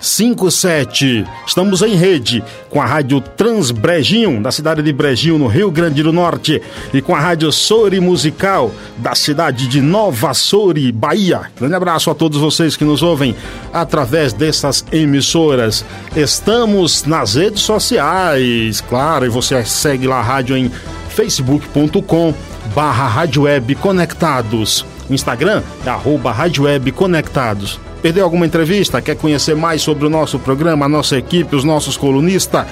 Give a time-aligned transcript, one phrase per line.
[0.00, 1.26] 6257.
[1.46, 6.12] Estamos em rede com a Rádio Transbrejinho, da cidade de Brejinho, no Rio Grande do
[6.12, 11.42] Norte, e com a Rádio Sori Musical, da cidade de Nova Sori, Bahia.
[11.58, 13.34] Grande abraço a todos vocês que nos ouvem
[13.72, 15.84] através dessas emissoras.
[16.14, 20.70] Estamos nas redes sociais, claro, e você segue lá a rádio em
[21.08, 22.34] facebook.com
[22.74, 24.84] barra Rádio Web Conectados.
[25.08, 27.80] O Instagram é arroba Rádio Web Conectados.
[28.02, 29.02] Perdeu alguma entrevista?
[29.02, 32.66] Quer conhecer mais sobre o nosso programa, a nossa equipe, os nossos colunistas?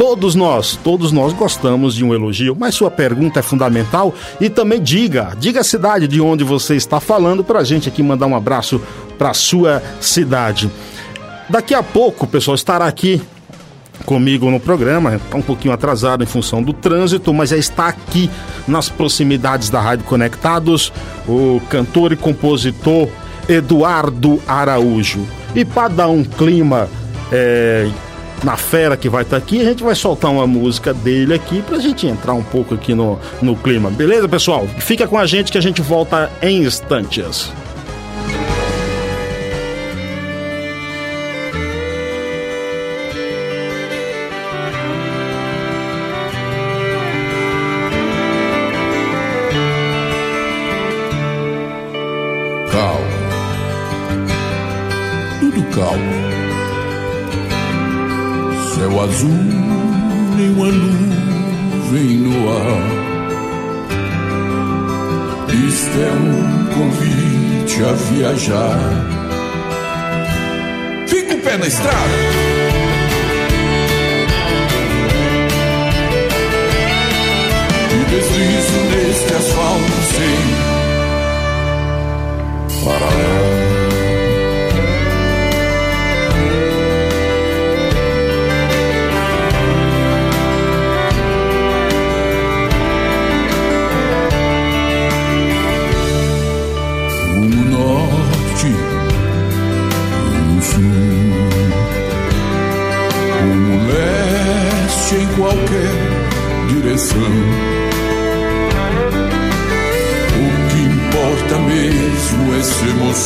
[0.00, 4.80] Todos nós, todos nós gostamos de um elogio, mas sua pergunta é fundamental e também
[4.80, 8.34] diga, diga a cidade de onde você está falando para a gente aqui mandar um
[8.34, 8.80] abraço
[9.18, 10.70] para sua cidade.
[11.50, 13.20] Daqui a pouco, pessoal, estará aqui
[14.06, 18.30] comigo no programa, está um pouquinho atrasado em função do trânsito, mas já está aqui
[18.66, 20.90] nas proximidades da Rádio Conectados,
[21.28, 23.06] o cantor e compositor
[23.46, 25.26] Eduardo Araújo.
[25.54, 26.88] E para dar um clima
[27.30, 27.86] é,
[28.44, 31.62] na fera que vai estar tá aqui, a gente vai soltar uma música dele aqui
[31.62, 33.90] pra gente entrar um pouco aqui no, no clima.
[33.90, 34.66] Beleza, pessoal?
[34.78, 37.52] Fica com a gente que a gente volta em instantes.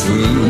[0.04, 0.43] Essa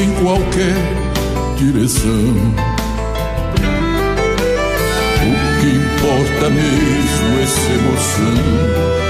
[0.00, 0.76] em qualquer
[1.56, 2.08] direção.
[5.24, 9.07] O que importa mesmo é essa emoção.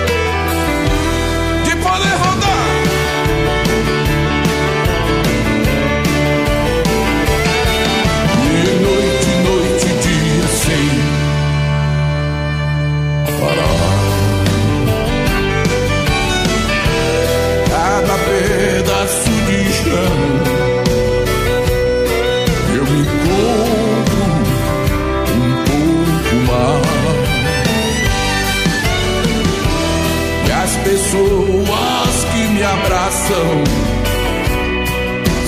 [33.39, 33.65] Abraçam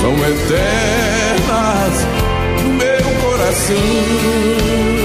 [0.00, 2.06] são eternas
[2.62, 4.99] no meu coração.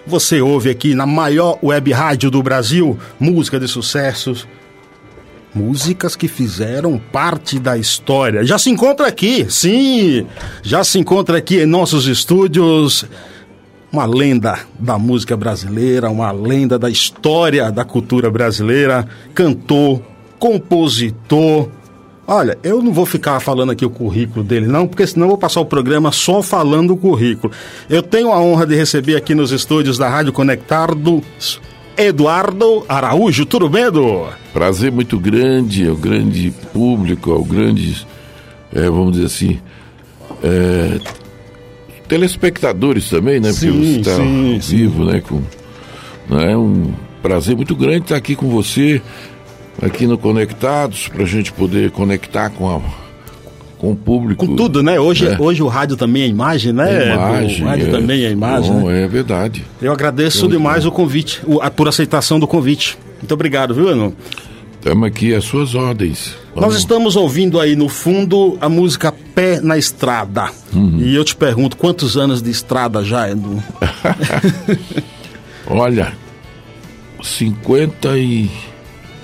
[0.06, 4.46] Você ouve aqui na maior web rádio do Brasil música de sucessos,
[5.55, 8.44] músicas que fizeram parte da história.
[8.44, 10.26] Já se encontra aqui, sim,
[10.62, 13.06] já se encontra aqui em nossos estúdios
[13.90, 20.02] uma lenda da música brasileira, uma lenda da história da cultura brasileira, cantor,
[20.38, 21.70] compositor,
[22.26, 25.38] Olha, eu não vou ficar falando aqui o currículo dele, não, porque senão eu vou
[25.38, 27.52] passar o programa só falando o currículo.
[27.90, 31.22] Eu tenho a honra de receber aqui nos estúdios da Rádio Conectado
[31.96, 33.44] Eduardo Araújo.
[33.44, 34.28] Tudo bem, Edu?
[34.52, 38.06] Prazer muito grande ao grande público, ao grande,
[38.72, 39.60] é, vamos dizer assim,
[40.42, 41.00] é,
[42.08, 43.50] telespectadores também, né?
[43.50, 44.16] Porque sim, você está
[44.68, 45.10] vivo, sim.
[45.10, 45.20] né?
[45.20, 45.42] Com,
[46.38, 49.02] é um prazer muito grande estar aqui com você
[49.80, 52.80] aqui no Conectados, para a gente poder conectar com, a,
[53.78, 54.46] com o público.
[54.46, 54.98] Com tudo, né?
[54.98, 55.36] Hoje, né?
[55.38, 57.11] hoje o rádio também é imagem, né?
[57.11, 57.62] É imagem.
[57.62, 58.73] O rádio é, também é imagem.
[58.73, 59.04] Bom, né?
[59.04, 59.64] É verdade.
[59.80, 62.99] Eu agradeço demais o convite, a, por aceitação do convite.
[63.18, 64.14] Muito obrigado, viu, Eno?
[64.75, 66.35] Estamos aqui às suas ordens.
[66.54, 66.70] Vamos.
[66.70, 70.50] Nós estamos ouvindo aí no fundo a música Pé na Estrada.
[70.75, 70.99] Uhum.
[70.99, 73.62] E eu te pergunto, quantos anos de estrada já, Edu?
[75.70, 76.12] Olha,
[77.23, 78.50] 50 e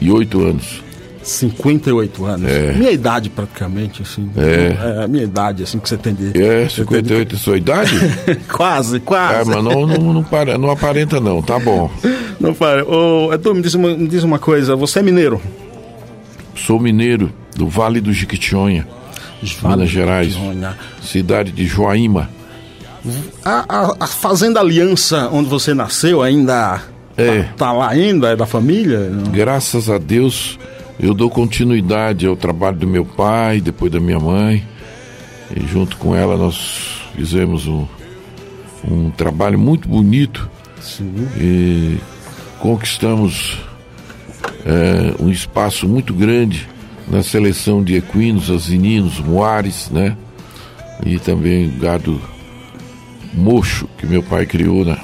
[0.01, 0.83] e oito anos.
[1.29, 2.51] 58 anos.
[2.51, 2.73] É.
[2.73, 4.31] Minha idade, praticamente, assim.
[4.37, 5.01] É.
[5.01, 5.05] é.
[5.05, 6.41] A minha idade, assim, que você tem de.
[6.41, 7.93] É, 58 é sua idade?
[8.51, 9.51] quase, quase.
[9.51, 11.91] É, mas não, não, não, para, não aparenta, não, tá bom.
[12.41, 12.85] Não para.
[12.85, 15.41] Ô, Edu, me diz, uma, me diz uma coisa, você é mineiro?
[16.55, 18.87] Sou mineiro, do Vale do Jiquitinhonha,
[19.61, 20.37] vale Minas Gerais.
[21.03, 22.29] Cidade de Joaíma.
[23.45, 26.83] A, a, a Fazenda Aliança, onde você nasceu, ainda
[27.19, 27.43] é.
[27.43, 28.31] Tá, tá, lá ainda?
[28.31, 29.11] É da família?
[29.33, 30.59] Graças a Deus,
[31.01, 34.65] eu dou continuidade ao trabalho do meu pai, depois da minha mãe.
[35.55, 37.87] E junto com ela nós fizemos um,
[38.85, 40.49] um trabalho muito bonito.
[40.81, 41.29] Sim.
[41.37, 41.99] E
[42.61, 43.59] conquistamos
[44.65, 46.69] é, um espaço muito grande
[47.09, 50.17] na seleção de equinos, asininos, moares, né?
[51.05, 52.21] E também gado
[53.33, 54.99] mocho que meu pai criou, né?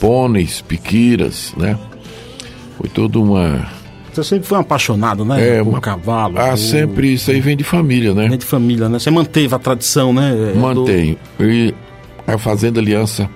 [0.00, 1.78] Pôneis, piquiras, né?
[2.76, 3.66] Foi toda uma.
[4.12, 5.56] Você sempre foi um apaixonado, né?
[5.56, 5.80] É, por uma...
[5.80, 6.38] cavalo.
[6.38, 6.58] Ah, por...
[6.58, 8.28] sempre isso aí vem de família, né?
[8.28, 8.98] Vem de família, né?
[8.98, 10.52] Você manteve a tradição, né?
[10.54, 11.16] Mantenho.
[11.38, 11.44] Do...
[11.44, 11.74] E
[12.26, 13.28] a Fazenda Aliança,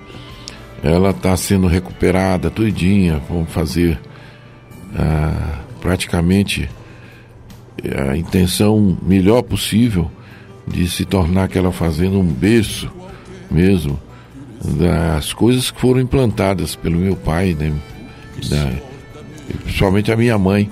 [0.83, 3.21] ela está sendo recuperada tudinha.
[3.29, 3.99] Vamos fazer
[4.97, 6.69] ah, praticamente
[8.09, 10.09] a intenção melhor possível
[10.67, 12.91] de se tornar aquela fazenda um berço
[13.49, 13.99] mesmo
[14.63, 17.73] das coisas que foram implantadas pelo meu pai, né?
[18.49, 18.71] Da,
[19.63, 20.69] principalmente a minha mãe.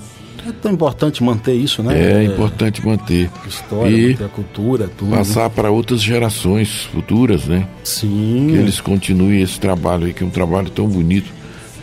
[0.48, 2.00] É tão importante manter isso, né?
[2.00, 3.30] É, é importante manter.
[3.46, 5.12] História, e manter a cultura, tudo.
[5.12, 7.68] Passar para outras gerações futuras, né?
[7.84, 8.48] Sim.
[8.50, 11.36] Que eles continuem esse trabalho aí, que é um trabalho tão bonito.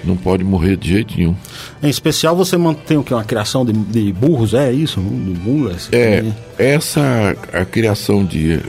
[0.02, 1.34] Não pode morrer de jeito nenhum.
[1.82, 3.12] Em especial, você mantém o que?
[3.14, 5.00] Uma criação de, de burros, é isso?
[5.00, 5.06] De
[5.40, 5.88] mulas?
[5.92, 6.23] É,
[6.58, 8.61] essa a criação de,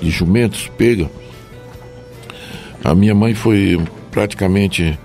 [0.00, 1.08] de jumentos pega.
[2.84, 4.98] A minha mãe foi praticamente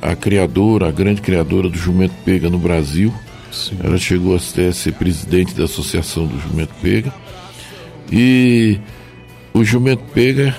[0.00, 3.12] a criadora, a grande criadora do jumento pega no Brasil.
[3.50, 3.78] Sim.
[3.82, 7.12] Ela chegou até a ser presidente da Associação do Jumento Pega.
[8.10, 8.78] E
[9.52, 10.54] o jumento pega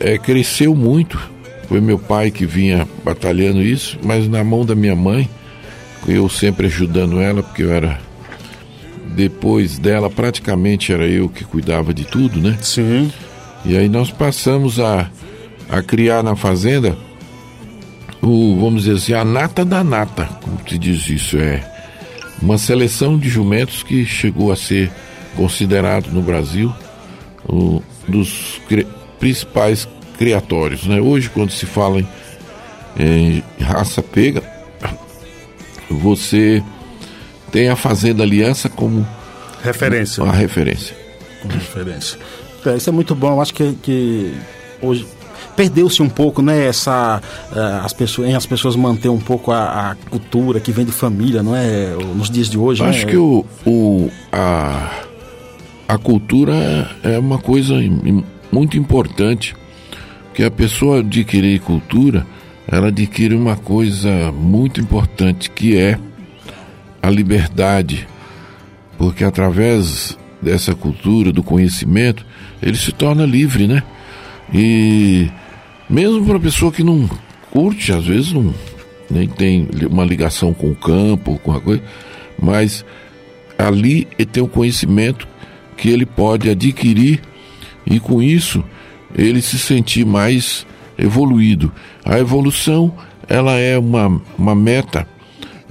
[0.00, 1.30] é, cresceu muito.
[1.68, 5.28] Foi meu pai que vinha batalhando isso, mas na mão da minha mãe,
[6.06, 8.00] eu sempre ajudando ela, porque eu era.
[9.14, 12.58] Depois dela, praticamente era eu que cuidava de tudo, né?
[12.62, 13.12] Sim.
[13.64, 15.08] E aí nós passamos a,
[15.72, 16.96] a criar na fazenda
[18.22, 21.68] o, vamos dizer assim, a nata da nata, como se diz isso, é
[22.40, 24.92] uma seleção de jumentos que chegou a ser
[25.34, 26.72] considerado no Brasil
[27.48, 28.86] um dos cri
[29.18, 29.88] principais
[30.18, 30.86] criatórios.
[30.86, 31.00] Né?
[31.00, 34.42] Hoje, quando se fala em, em raça pega,
[35.88, 36.62] você
[37.50, 39.06] tem a Fazenda Aliança como
[39.62, 40.24] referência.
[40.24, 40.96] A referência.
[41.48, 42.18] Referência.
[42.66, 43.32] É, isso é muito bom.
[43.32, 44.34] Eu acho que, que
[44.80, 45.06] hoje
[45.56, 46.66] perdeu-se um pouco, né?
[46.66, 47.20] Essa
[47.52, 50.92] uh, as pessoas, em as pessoas manter um pouco a, a, cultura que vem de
[50.92, 51.94] família, não é?
[52.14, 52.82] Nos dias de hoje.
[52.82, 53.12] Acho né?
[53.12, 54.90] que o, o a,
[55.88, 57.74] a cultura é uma coisa
[58.50, 59.54] muito importante,
[60.34, 62.26] que a pessoa adquirir cultura,
[62.66, 65.98] ela adquire uma coisa muito importante que é
[67.02, 68.06] a liberdade,
[68.96, 72.24] porque através dessa cultura, do conhecimento,
[72.62, 73.82] ele se torna livre, né?
[74.52, 75.30] E
[75.88, 77.08] mesmo para pessoa que não
[77.50, 78.54] curte, às vezes não
[79.10, 81.82] nem tem uma ligação com o campo, com a coisa,
[82.40, 82.84] mas
[83.58, 85.28] ali ele tem o um conhecimento
[85.76, 87.20] que ele pode adquirir
[87.84, 88.64] e com isso
[89.14, 91.70] ele se sentir mais evoluído.
[92.04, 92.94] A evolução
[93.28, 95.06] ela é uma, uma meta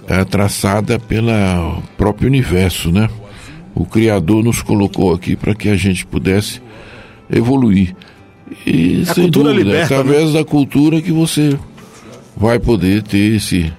[0.08, 1.32] é, traçada pelo
[1.98, 3.10] próprio universo, né?
[3.74, 6.62] O Criador nos colocou aqui para que a gente pudesse
[7.30, 7.96] evoluir.
[8.66, 10.40] E a sem cultura dúvida, liberta, através né?
[10.40, 11.58] da cultura que você
[12.36, 13.72] vai poder ter esse,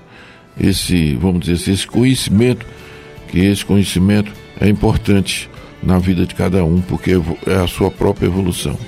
[0.59, 2.67] esse, vamos dizer assim, esse conhecimento,
[3.29, 5.51] que esse conhecimento é importante
[5.83, 7.13] na vida de cada um, porque
[7.47, 8.79] é a sua própria evolução.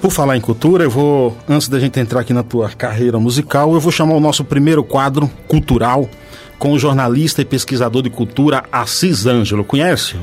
[0.00, 3.72] Por falar em cultura, eu vou, antes da gente entrar aqui na tua carreira musical,
[3.72, 6.08] eu vou chamar o nosso primeiro quadro cultural
[6.58, 9.64] com o jornalista e pesquisador de cultura Assis Ângelo.
[9.64, 10.14] Conhece?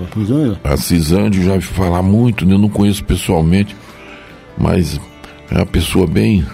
[0.63, 2.53] Assis Ângelo, já falar muito, né?
[2.53, 3.75] eu não conheço pessoalmente,
[4.57, 4.99] mas
[5.51, 6.45] é uma pessoa bem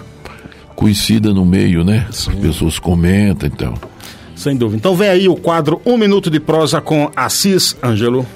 [0.74, 2.06] conhecida no meio, né?
[2.10, 2.30] Sim.
[2.30, 3.74] As pessoas comentam, então.
[4.34, 4.78] Sem dúvida.
[4.78, 8.26] Então vem aí o quadro Um Minuto de Prosa com Assis Ângelo.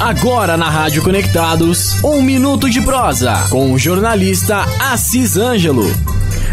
[0.00, 5.84] Agora na Rádio Conectados, Um Minuto de Prosa com o jornalista Assis Ângelo.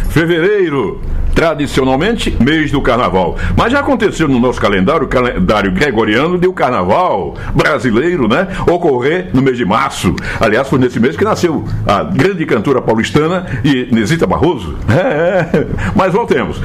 [0.10, 1.02] Fevereiro
[1.40, 3.38] tradicionalmente mês do carnaval.
[3.56, 9.30] Mas já aconteceu no nosso calendário, o calendário gregoriano, de o carnaval brasileiro, né, ocorrer
[9.34, 10.14] no mês de março.
[10.38, 14.76] Aliás, foi nesse mês que nasceu a grande cantora paulistana Inesita Barroso.
[15.00, 15.66] É,
[15.96, 16.62] mas voltemos.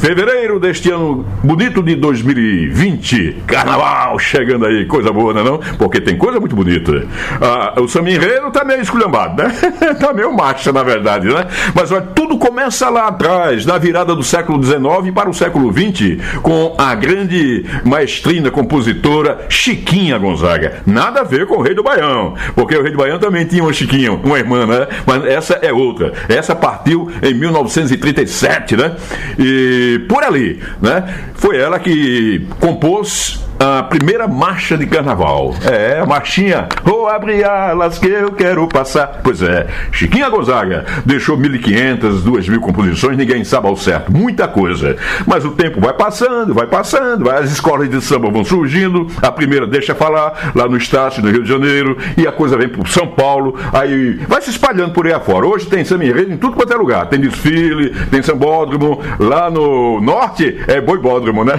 [0.00, 5.58] Fevereiro deste ano bonito de 2020, carnaval chegando aí, coisa boa, não é não?
[5.78, 7.06] Porque tem coisa muito bonita.
[7.40, 9.50] Ah, o Saminreiro tá meio esculhambado, né?
[10.00, 11.46] tá meio marcha, na verdade, né?
[11.74, 16.40] Mas olha, tudo começa lá atrás, na virada do século XIX para o século XX,
[16.42, 20.82] com a grande maestrina compositora Chiquinha Gonzaga.
[20.86, 23.62] Nada a ver com o Rei do Baião, porque o Rei do Baião também tinha
[23.62, 24.88] uma Chiquinha, uma irmã, né?
[25.06, 26.12] Mas essa é outra.
[26.28, 28.96] Essa partiu em 1937, né?
[29.38, 31.04] E por ali, né?
[31.34, 35.54] Foi ela que compôs a primeira marcha de carnaval.
[35.64, 36.68] É, a marchinha.
[36.84, 39.20] Vou abrir alas que eu quero passar.
[39.22, 44.12] Pois é, Chiquinha Gonzaga deixou 1.500, 2.000 composições, ninguém sabe ao certo.
[44.12, 44.96] Muita coisa.
[45.26, 49.06] Mas o tempo vai passando, vai passando, as escolas de samba vão surgindo.
[49.22, 52.68] A primeira deixa falar, lá no Estácio, no Rio de Janeiro, e a coisa vem
[52.68, 55.46] para São Paulo, aí vai se espalhando por aí afora.
[55.46, 57.06] Hoje tem samba em tudo quanto é lugar.
[57.06, 61.54] Tem desfile, tem sambódromo, lá no norte é boibódromo, né?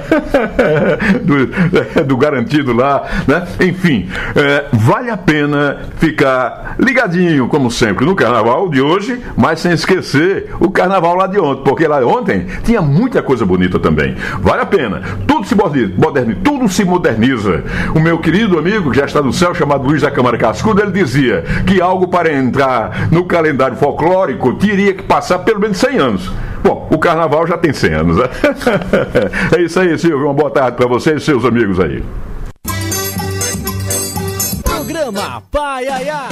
[1.23, 1.47] do,
[2.05, 3.45] do garantido lá, né?
[3.61, 9.71] Enfim, é, vale a pena ficar ligadinho, como sempre, no carnaval de hoje, mas sem
[9.71, 14.15] esquecer o carnaval lá de ontem, porque lá ontem tinha muita coisa bonita também.
[14.39, 15.01] Vale a pena.
[15.25, 17.63] Tudo se moderniza, tudo se moderniza.
[17.95, 20.91] O meu querido amigo, que já está no céu, chamado Luiz da Câmara Cascudo, ele
[20.91, 26.31] dizia que algo para entrar no calendário folclórico teria que passar pelo menos 100 anos.
[26.63, 28.25] Bom, o carnaval já tem 100 anos, né?
[29.57, 30.25] é isso aí, Silvio.
[30.25, 32.03] Uma boa tarde para você e seus amigos aí.
[34.63, 36.27] Programa Paiaiá.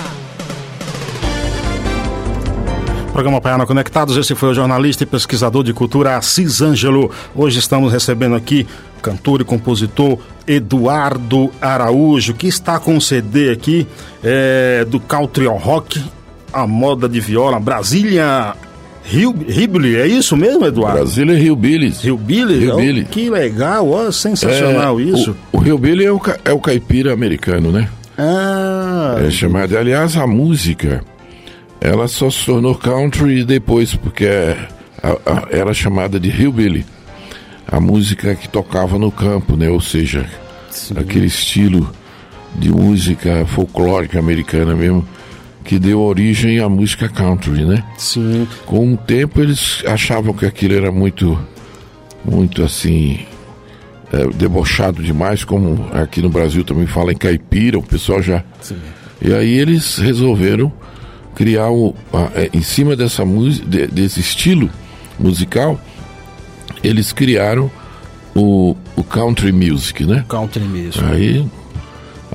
[3.13, 7.09] Programa Paiana Conectados, esse foi o jornalista e pesquisador de cultura Assis Ângelo.
[7.33, 8.67] Hoje estamos recebendo aqui
[9.01, 13.87] cantor e compositor Eduardo Araújo, que está com um CD aqui
[14.21, 16.03] é, do Country Rock,
[16.51, 18.53] a moda de viola, Brasília
[19.11, 20.97] Hillbilly, é isso mesmo, Eduardo?
[20.99, 21.93] Brasília Hillbilly.
[22.03, 22.63] Hillbilly?
[22.65, 23.01] Hillbilly.
[23.03, 25.35] Oh, que legal, ó, sensacional É, isso.
[25.51, 27.87] O, o Hillbilly é o, é o caipira americano, né?
[28.17, 29.77] Ah, É chamado.
[29.77, 31.03] Aliás, a música,
[31.79, 34.57] ela só se tornou country depois, porque é-
[35.03, 36.85] a- a- era chamada de hillbilly.
[37.67, 39.69] A música que tocava no campo, né?
[39.69, 40.25] Ou seja,
[40.95, 41.89] aquele estilo
[42.55, 45.05] de música folclórica americana mesmo,
[45.65, 47.83] que deu origem à música country, né?
[47.97, 48.47] sim.
[48.65, 51.37] Com o tempo eles achavam que aquilo era muito,
[52.23, 53.19] muito assim,
[54.13, 58.43] é, debochado demais, como aqui no Brasil também fala em caipira, o pessoal já.
[59.21, 60.71] E aí eles resolveram
[61.33, 64.69] criar o, a- é, em cima dessa música, desse estilo
[65.19, 65.79] musical,
[66.83, 67.71] eles criaram
[68.35, 70.23] o, o country music, né?
[70.27, 71.05] Country mesmo.
[71.07, 71.45] Aí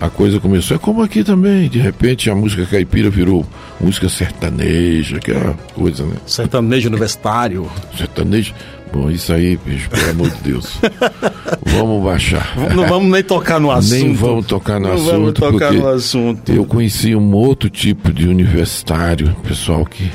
[0.00, 0.76] a coisa começou.
[0.76, 3.44] É como aqui também, de repente a música caipira virou
[3.80, 6.14] música sertaneja, aquela coisa, né?
[6.26, 7.70] Sertanejo universitário.
[7.96, 8.54] Sertanejo.
[8.92, 10.78] Bom, isso aí, bicho, pelo amor de Deus.
[11.64, 12.56] vamos baixar.
[12.74, 13.92] Não vamos nem tocar no assunto.
[13.92, 15.10] Nem vamos tocar no Não assunto.
[15.12, 16.52] vamos tocar no assunto.
[16.52, 20.10] Eu conheci um outro tipo de universitário, pessoal que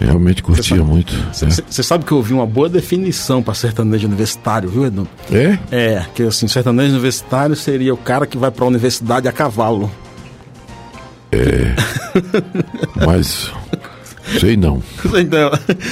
[0.00, 1.14] realmente curtia muito.
[1.14, 1.28] né?
[1.68, 5.08] Você sabe que eu ouvi uma boa definição para sertanejo universitário, viu, Edu?
[5.30, 5.58] É?
[5.70, 9.90] É, que assim, sertanejo universitário seria o cara que vai para a universidade a cavalo.
[13.06, 13.50] Mas.
[14.40, 14.82] Sei não.
[15.14, 15.50] Então,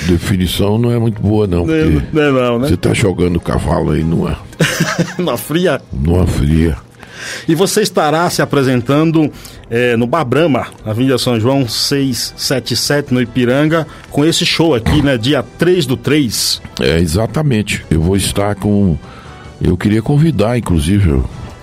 [0.08, 1.64] Definição não é muito boa, não.
[1.64, 2.68] Porque não é não, né?
[2.68, 4.38] você tá jogando cavalo aí numa,
[5.18, 5.80] Na fria.
[5.92, 6.76] numa fria.
[7.48, 9.30] E você estará se apresentando
[9.70, 15.16] eh, no Bar Brahma, Avenida São João 677, no Ipiranga, com esse show aqui, né?
[15.18, 16.60] Dia 3 do 3.
[16.80, 17.84] É, exatamente.
[17.90, 18.96] Eu vou estar com.
[19.62, 21.22] Eu queria convidar, inclusive,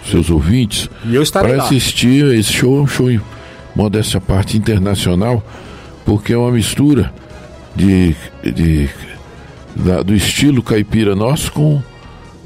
[0.10, 0.90] seus ouvintes
[1.32, 2.80] para assistir esse show.
[2.80, 3.08] É um show,
[3.76, 5.44] modéstia à parte, internacional,
[6.06, 7.14] porque é uma mistura
[7.76, 8.90] de, de,
[9.76, 11.82] da- do estilo caipira nosso com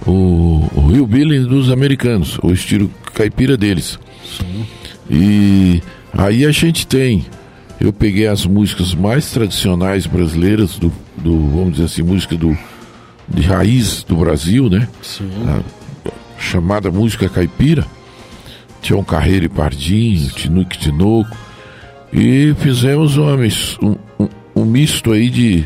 [0.05, 3.97] o, o hillbilly dos americanos, o estilo caipira deles.
[5.09, 5.81] E
[6.13, 7.25] aí a gente tem.
[7.79, 12.57] Eu peguei as músicas mais tradicionais brasileiras do, do vamos dizer assim, música do
[13.27, 14.87] de raiz do Brasil, né?
[15.47, 15.61] A
[16.39, 17.85] chamada música caipira.
[18.81, 21.35] Tião Carreiro e Pardinho, Tinuque Tinoco.
[22.13, 23.35] E fizemos uma
[23.81, 25.65] um, um- um misto aí de,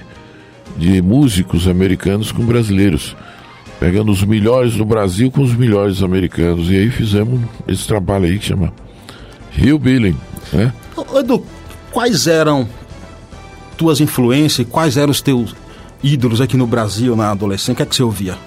[0.77, 3.15] de músicos americanos com brasileiros.
[3.79, 6.69] Pegando os melhores do Brasil com os melhores americanos.
[6.69, 8.73] E aí fizemos esse trabalho aí que chama
[9.57, 10.15] Hillbilly,
[10.51, 10.73] né?
[10.95, 11.43] Ô, Edu,
[11.91, 12.67] quais eram
[13.77, 15.55] tuas influências e quais eram os teus
[16.03, 17.73] ídolos aqui no Brasil na adolescência?
[17.73, 18.37] O que é que você ouvia?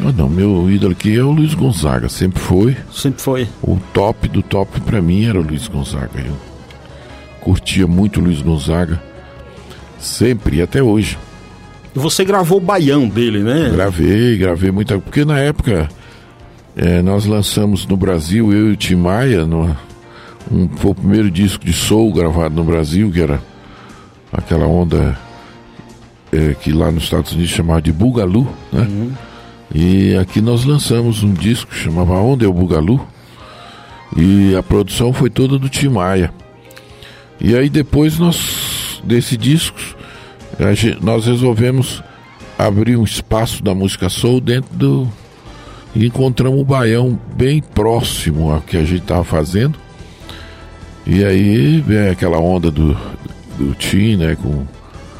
[0.00, 2.76] Ah, não, meu ídolo aqui é o Luiz Gonzaga, sempre foi.
[2.92, 3.48] Sempre foi.
[3.60, 6.20] O top do top pra mim era o Luiz Gonzaga.
[6.20, 6.36] Eu
[7.40, 9.02] curtia muito o Luiz Gonzaga,
[9.98, 11.18] sempre e até hoje.
[11.98, 13.70] E você gravou o baião dele, né?
[13.72, 15.88] Gravei, gravei muita Porque na época
[16.76, 19.76] eh, nós lançamos no Brasil, eu e o Tim Maia, numa-
[20.50, 23.40] um, foi o primeiro disco de soul gravado no Brasil, que era
[24.32, 25.18] aquela onda
[26.32, 28.86] eh, que lá nos Estados Unidos chamava de Bugalu, né?
[29.74, 33.04] E aqui nós lançamos um disco que chamava Onda é o Bugalu.
[34.16, 36.32] E a produção foi toda do Tim Maia.
[37.40, 39.78] E aí depois nós, desse disco,
[41.00, 42.02] nós resolvemos
[42.58, 45.08] abrir um espaço da música soul dentro do.
[45.94, 49.78] E encontramos o baião bem próximo ao que a gente estava fazendo.
[51.06, 52.96] E aí vem aquela onda do,
[53.56, 54.36] do Tim, né?
[54.40, 54.64] Com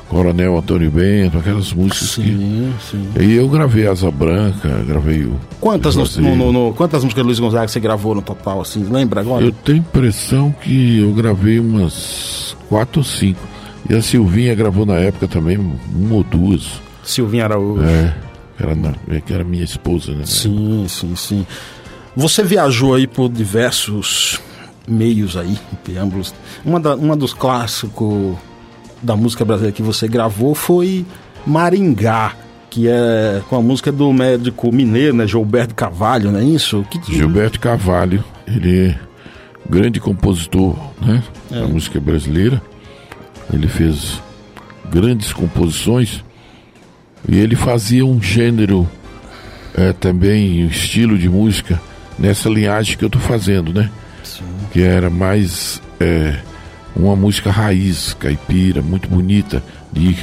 [0.08, 2.22] Coronel Antônio Bento, aquelas músicas que.
[2.22, 3.08] Sim, sim.
[3.18, 5.36] E eu gravei Asa Branca, gravei o.
[5.60, 8.84] Quantas, no- no- no- quantas músicas do Luiz Gonzaga você gravou no total, assim?
[8.90, 9.44] Lembra agora?
[9.44, 13.40] Eu tenho impressão que eu gravei umas quatro ou cinco.
[13.88, 16.80] E a Silvinha gravou na época também uma ou duas.
[17.02, 17.84] Silvinho Araújo.
[17.84, 18.14] É,
[18.58, 20.24] era, na, é que era minha esposa, né?
[20.24, 21.46] Sim, sim, sim.
[22.16, 24.40] Você viajou aí por diversos
[24.86, 26.34] meios aí, preâmbulos.
[26.64, 28.36] Uma, da, uma dos clássicos
[29.02, 31.06] da música brasileira que você gravou foi
[31.46, 32.34] Maringá,
[32.68, 36.84] que é com a música do médico mineiro, né, Gilberto Carvalho, não é isso?
[36.90, 38.98] Que, Gilberto Carvalho, ele é
[39.68, 42.60] grande compositor né, da música brasileira.
[43.52, 44.20] Ele fez
[44.90, 46.24] grandes composições
[47.28, 48.88] E ele fazia um gênero
[49.74, 51.80] é, também, um estilo de música
[52.18, 53.90] nessa linhagem que eu tô fazendo, né?
[54.24, 54.44] Sim.
[54.72, 56.38] Que era mais é,
[56.96, 59.62] uma música raiz, caipira, muito bonita,
[59.94, 60.16] e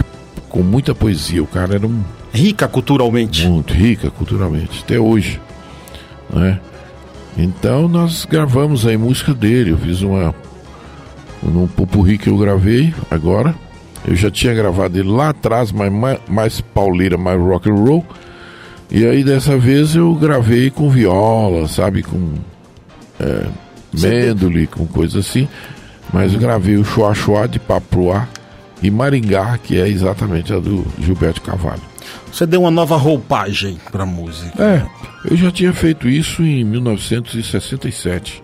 [0.49, 1.41] com muita poesia.
[1.41, 2.03] O cara era um.
[2.33, 3.47] Rica culturalmente.
[3.47, 5.39] Muito rica culturalmente, até hoje.
[6.29, 6.59] Né?
[7.37, 9.71] Então nós gravamos aí música dele.
[9.71, 10.35] Eu fiz uma.
[11.45, 13.55] Num pupurri que eu gravei agora.
[14.07, 18.05] Eu já tinha gravado ele lá atrás, mas mais, mais pauleira, mais rock and roll.
[18.91, 22.33] E aí dessa vez eu gravei com viola, sabe, com
[23.19, 23.45] é,
[23.93, 25.47] mêndole, com coisa assim.
[26.13, 28.27] Mas eu gravei o Chua Chua de Papuá
[28.81, 31.81] e Maringá, que é exatamente a do Gilberto Carvalho.
[32.31, 34.61] Você deu uma nova roupagem para música.
[34.61, 34.85] É,
[35.29, 38.43] eu já tinha feito isso em 1967,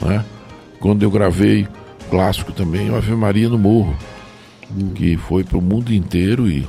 [0.00, 0.24] né?
[0.78, 1.66] quando eu gravei
[2.08, 3.96] clássico também, Ave Maria no Morro,
[4.70, 4.90] hum.
[4.94, 6.66] que foi para o mundo inteiro e,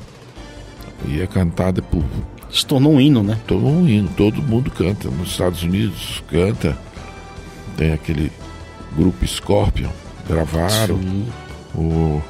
[1.07, 2.03] e é cantada por.
[2.51, 3.37] Se tornou um hino, né?
[3.45, 5.09] Tornou um hino, todo mundo canta.
[5.09, 6.77] Nos Estados Unidos canta,
[7.77, 8.31] tem aquele
[8.95, 9.89] grupo Scorpion,
[10.27, 10.97] gravaram.
[10.97, 11.27] Sim.
[11.75, 12.21] O,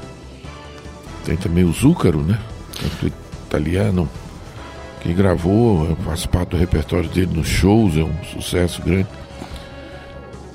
[1.24, 2.38] tem também o Zúcaro, né?
[2.78, 3.12] Canto
[3.46, 4.08] italiano,
[5.00, 9.08] que gravou, faz parte do repertório dele nos shows, é um sucesso grande.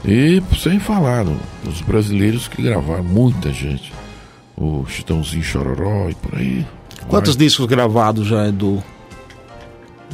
[0.08, 1.26] E sem falar
[1.68, 3.92] os brasileiros que gravaram, muita gente.
[4.56, 6.66] O Chitãozinho Chororó e por aí.
[7.08, 7.46] Quantos vai.
[7.46, 8.84] discos gravados já, Edu?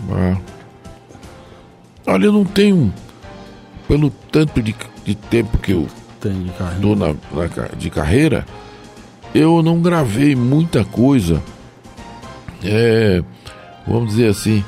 [0.10, 0.38] Ah.
[2.08, 2.94] Olha, eu não tenho.
[3.88, 4.74] Pelo tanto de,
[5.04, 8.46] de tempo que eu estou na, na, de carreira,
[9.36, 11.44] eu não gravei muita coisa.
[12.64, 13.22] É,
[13.86, 14.64] vamos dizer assim,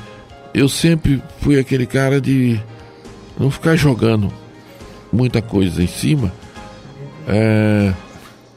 [0.52, 2.60] eu sempre fui aquele cara de
[3.38, 4.30] não ficar jogando
[5.14, 6.32] muita coisa em cima.
[7.26, 7.92] É,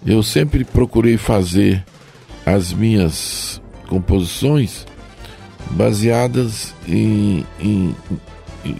[0.05, 1.83] eu sempre procurei fazer
[2.45, 4.85] as minhas composições
[5.71, 7.95] baseadas em, em,
[8.65, 8.75] em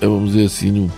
[0.00, 0.92] vamos dizer assim, no,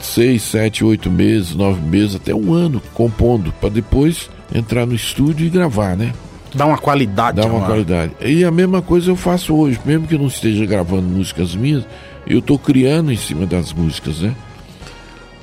[0.00, 5.46] seis, sete, oito meses, nove meses, até um ano compondo, para depois entrar no estúdio
[5.46, 6.12] e gravar, né?
[6.54, 7.40] Dá uma qualidade.
[7.40, 8.12] Dá uma qualidade.
[8.20, 11.84] E a mesma coisa eu faço hoje, mesmo que eu não esteja gravando músicas minhas,
[12.26, 14.34] eu estou criando em cima das músicas, né?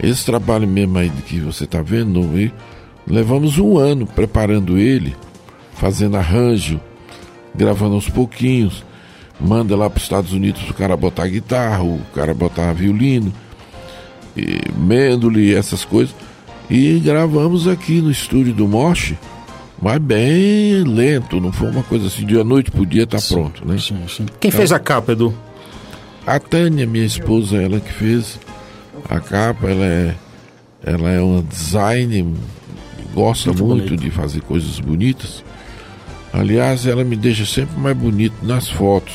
[0.01, 2.27] Esse trabalho mesmo aí que você está vendo,
[3.05, 5.15] levamos um ano preparando ele,
[5.73, 6.79] fazendo arranjo,
[7.55, 8.83] gravando aos pouquinhos,
[9.39, 13.31] manda lá para os Estados Unidos o cara botar guitarra, o cara botar violino,
[14.35, 16.15] e mêndole, essas coisas.
[16.69, 19.17] E gravamos aqui no estúdio do Moche,
[19.81, 23.67] mas bem lento, não foi uma coisa assim, de a noite pro dia tá pronto,
[23.67, 23.77] né?
[23.77, 24.25] Sim, sim.
[24.39, 25.33] Quem então, fez a capa, Edu?
[26.25, 28.39] A Tânia, minha esposa, ela que fez
[29.09, 30.15] a capa, ela é,
[30.83, 32.25] ela é uma designer,
[33.13, 35.43] gosta muito, muito de fazer coisas bonitas.
[36.33, 39.13] Aliás, ela me deixa sempre mais bonito nas fotos.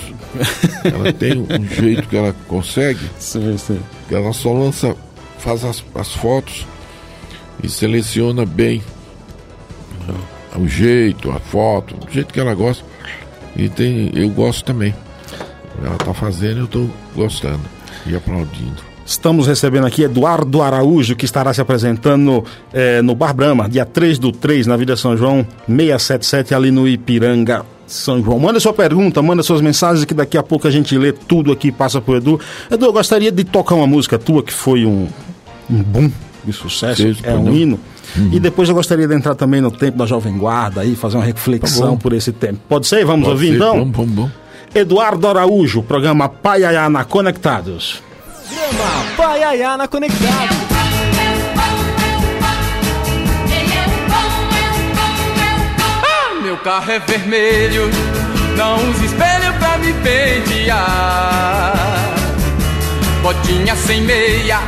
[0.85, 3.01] ela tem um jeito que ela consegue.
[3.19, 3.81] Sim, sim.
[4.09, 4.95] Que ela só lança
[5.39, 6.67] faz as, as fotos
[7.63, 8.83] e seleciona bem
[10.59, 12.85] o jeito, a foto, do jeito que ela gosta.
[13.55, 14.95] E tem, eu gosto também.
[15.83, 17.61] Ela está fazendo, eu estou gostando
[18.07, 18.97] e aplaudindo.
[19.05, 24.19] Estamos recebendo aqui Eduardo Araújo, que estará se apresentando é, no Bar Brahma, dia 3
[24.19, 28.41] do 3, na Vida São João, 677, ali no Ipiranga, São João.
[28.41, 31.71] Manda sua pergunta, manda suas mensagens, que daqui a pouco a gente lê tudo aqui
[31.71, 32.41] passa pro Edu.
[32.69, 35.07] Edu, eu gostaria de tocar uma música tua que foi um,
[35.71, 36.11] um boom
[36.45, 37.79] de sucesso, Sim, é um hino.
[38.17, 38.31] Uhum.
[38.33, 41.25] E depois eu gostaria de entrar também no tempo da Jovem Guarda e fazer uma
[41.25, 42.59] reflexão tá por esse tempo.
[42.69, 43.05] Pode ser?
[43.05, 43.57] Vamos Pode ouvir ser.
[43.57, 43.79] então?
[43.85, 44.31] Bom, bom, bom.
[44.77, 48.03] Eduardo Araújo, programa Paiaiana Conectados.
[48.47, 50.55] Programa Paiaiana Conectados.
[56.05, 57.91] Ah, meu carro é vermelho,
[58.59, 61.73] não use espelho pra me pentear.
[63.23, 64.59] Botinha sem meia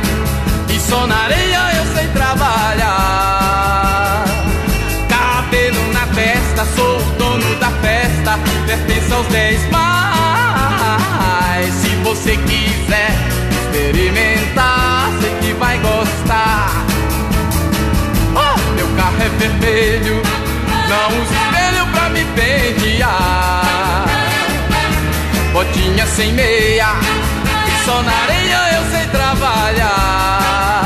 [0.73, 3.45] e só na areia eu sei trabalhar.
[5.07, 9.88] Cabelo na testa, sou o dono da festa, pertence aos dez mais.
[12.03, 13.11] Você quiser
[13.51, 16.69] experimentar, sei que vai gostar.
[18.35, 20.21] Oh, meu carro é vermelho,
[20.89, 24.05] não uso espelho pra me pentear.
[25.53, 26.95] Botinha sem meia,
[27.67, 30.85] e só na areia eu sei trabalhar.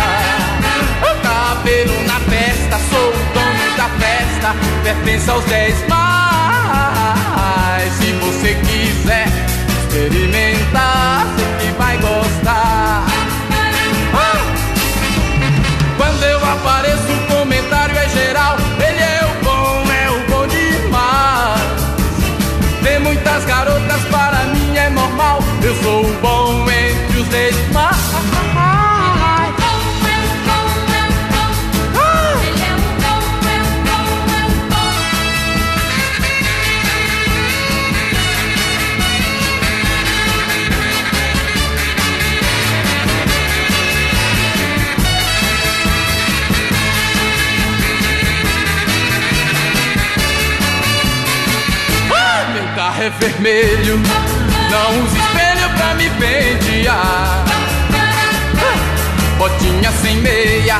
[1.02, 6.04] O cabelo na festa, sou o dono da festa, pertence aos dez mais.
[7.94, 9.43] Se você quiser
[53.44, 54.00] vermelho,
[54.72, 57.44] não usa espelho pra me pentear.
[59.38, 60.78] Botinha sem meia,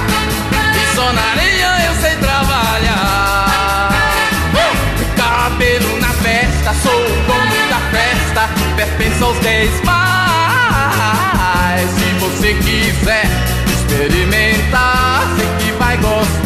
[0.74, 3.92] e só na areia eu sei trabalhar.
[5.18, 11.90] Cabelo na festa, sou o dono da festa, pertence aos dez mais.
[11.92, 13.26] Se você quiser
[13.74, 16.43] experimentar, sei que vai gostar.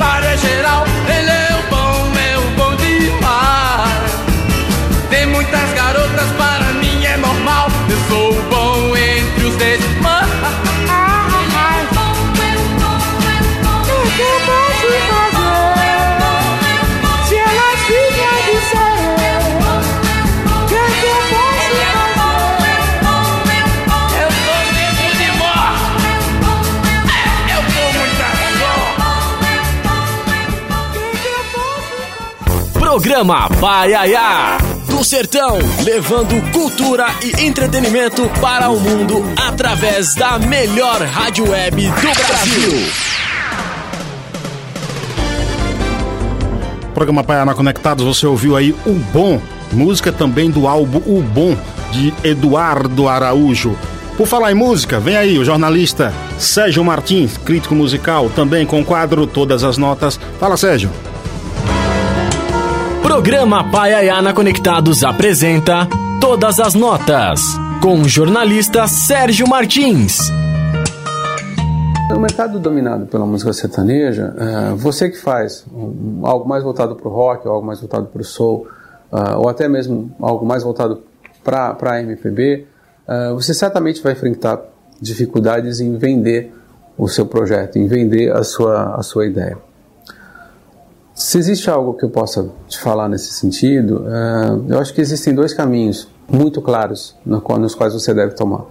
[0.00, 0.84] É geral.
[1.06, 4.12] Ele é o bom, é bom demais.
[5.10, 7.68] Tem muitas garotas, para mim é normal.
[7.88, 9.80] Eu sou bom entre os dez.
[32.92, 34.58] Programa Paiaiá.
[34.86, 42.26] Do Sertão, levando cultura e entretenimento para o mundo através da melhor rádio web do
[42.26, 42.92] Brasil.
[46.92, 49.40] Programa Paiana Conectados, você ouviu aí O Bom,
[49.72, 51.56] música também do álbum O Bom,
[51.92, 53.74] de Eduardo Araújo.
[54.18, 58.84] Por falar em música, vem aí o jornalista Sérgio Martins, crítico musical, também com o
[58.84, 60.20] quadro Todas as Notas.
[60.38, 60.90] Fala, Sérgio.
[63.12, 65.86] Programa Paiaiana Conectados apresenta
[66.18, 67.42] Todas as Notas,
[67.82, 70.16] com o jornalista Sérgio Martins.
[72.08, 75.66] No mercado dominado pela música sertaneja, eh, você que faz
[76.22, 78.66] algo mais voltado para o rock, algo mais voltado para o soul,
[79.12, 81.02] ah, ou até mesmo algo mais voltado
[81.44, 82.66] para a MPB,
[83.06, 84.58] ah, você certamente vai enfrentar
[84.98, 86.50] dificuldades em vender
[86.96, 89.58] o seu projeto, em vender a sua, a sua ideia.
[91.14, 95.34] Se existe algo que eu possa te falar nesse sentido, eh, eu acho que existem
[95.34, 98.64] dois caminhos muito claros nos quais você deve tomar.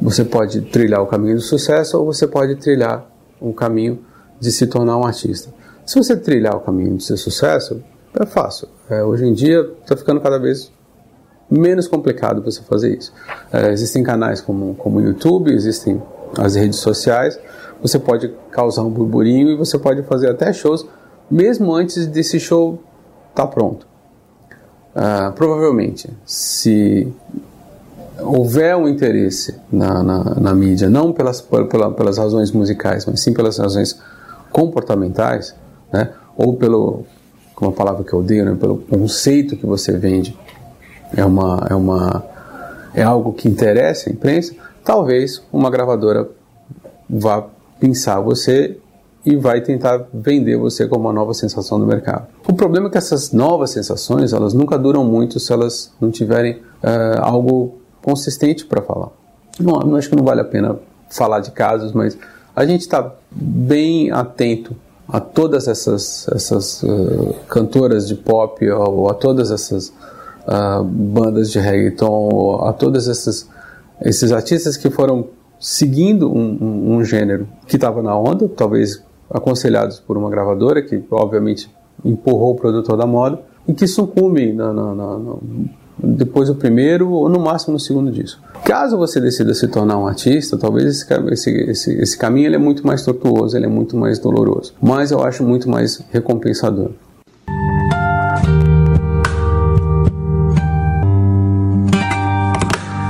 [0.00, 3.08] Você pode trilhar o caminho do sucesso ou você pode trilhar
[3.40, 4.00] o caminho
[4.40, 5.54] de se tornar um artista.
[5.86, 7.80] Se você trilhar o caminho de ser sucesso,
[8.18, 8.66] é fácil.
[8.90, 10.72] É, hoje em dia está ficando cada vez
[11.48, 13.12] menos complicado você fazer isso.
[13.52, 16.02] É, existem canais como, como o YouTube, existem
[16.36, 17.38] as redes sociais.
[17.80, 20.84] Você pode causar um burburinho e você pode fazer até shows
[21.30, 22.82] mesmo antes desse show
[23.30, 23.86] estar pronto.
[24.94, 27.12] Ah, provavelmente, se
[28.20, 33.32] houver um interesse na, na, na mídia, não pelas, pela, pelas razões musicais, mas sim
[33.32, 33.98] pelas razões
[34.52, 35.54] comportamentais,
[35.92, 36.10] né?
[36.36, 37.04] ou pelo,
[37.54, 38.56] como a palavra que eu odeio, né?
[38.58, 40.38] pelo conceito que você vende,
[41.16, 42.24] é, uma, é, uma,
[42.94, 46.28] é algo que interessa a imprensa, talvez uma gravadora
[47.10, 47.44] vá
[47.80, 48.78] pensar você
[49.24, 52.26] e vai tentar vender você como uma nova sensação do mercado.
[52.46, 56.60] O problema é que essas novas sensações elas nunca duram muito se elas não tiverem
[56.82, 59.08] eh, algo consistente para falar.
[59.58, 60.76] Não, não acho que não vale a pena
[61.08, 62.18] falar de casos, mas
[62.54, 64.76] a gente está bem atento
[65.08, 71.58] a todas essas, essas uh, cantoras de pop ou a todas essas uh, bandas de
[71.58, 73.48] reggaeton, ou a todos esses,
[74.00, 75.28] esses artistas que foram
[75.60, 79.02] seguindo um, um, um gênero que estava na onda, talvez
[79.34, 81.68] aconselhados por uma gravadora que obviamente
[82.04, 85.18] empurrou o produtor da moda e que sucumbe na, na, na,
[85.98, 88.40] depois do primeiro ou no máximo no segundo disco.
[88.64, 92.58] Caso você decida se tornar um artista, talvez esse, esse, esse, esse caminho ele é
[92.58, 96.90] muito mais tortuoso, ele é muito mais doloroso, mas eu acho muito mais recompensador.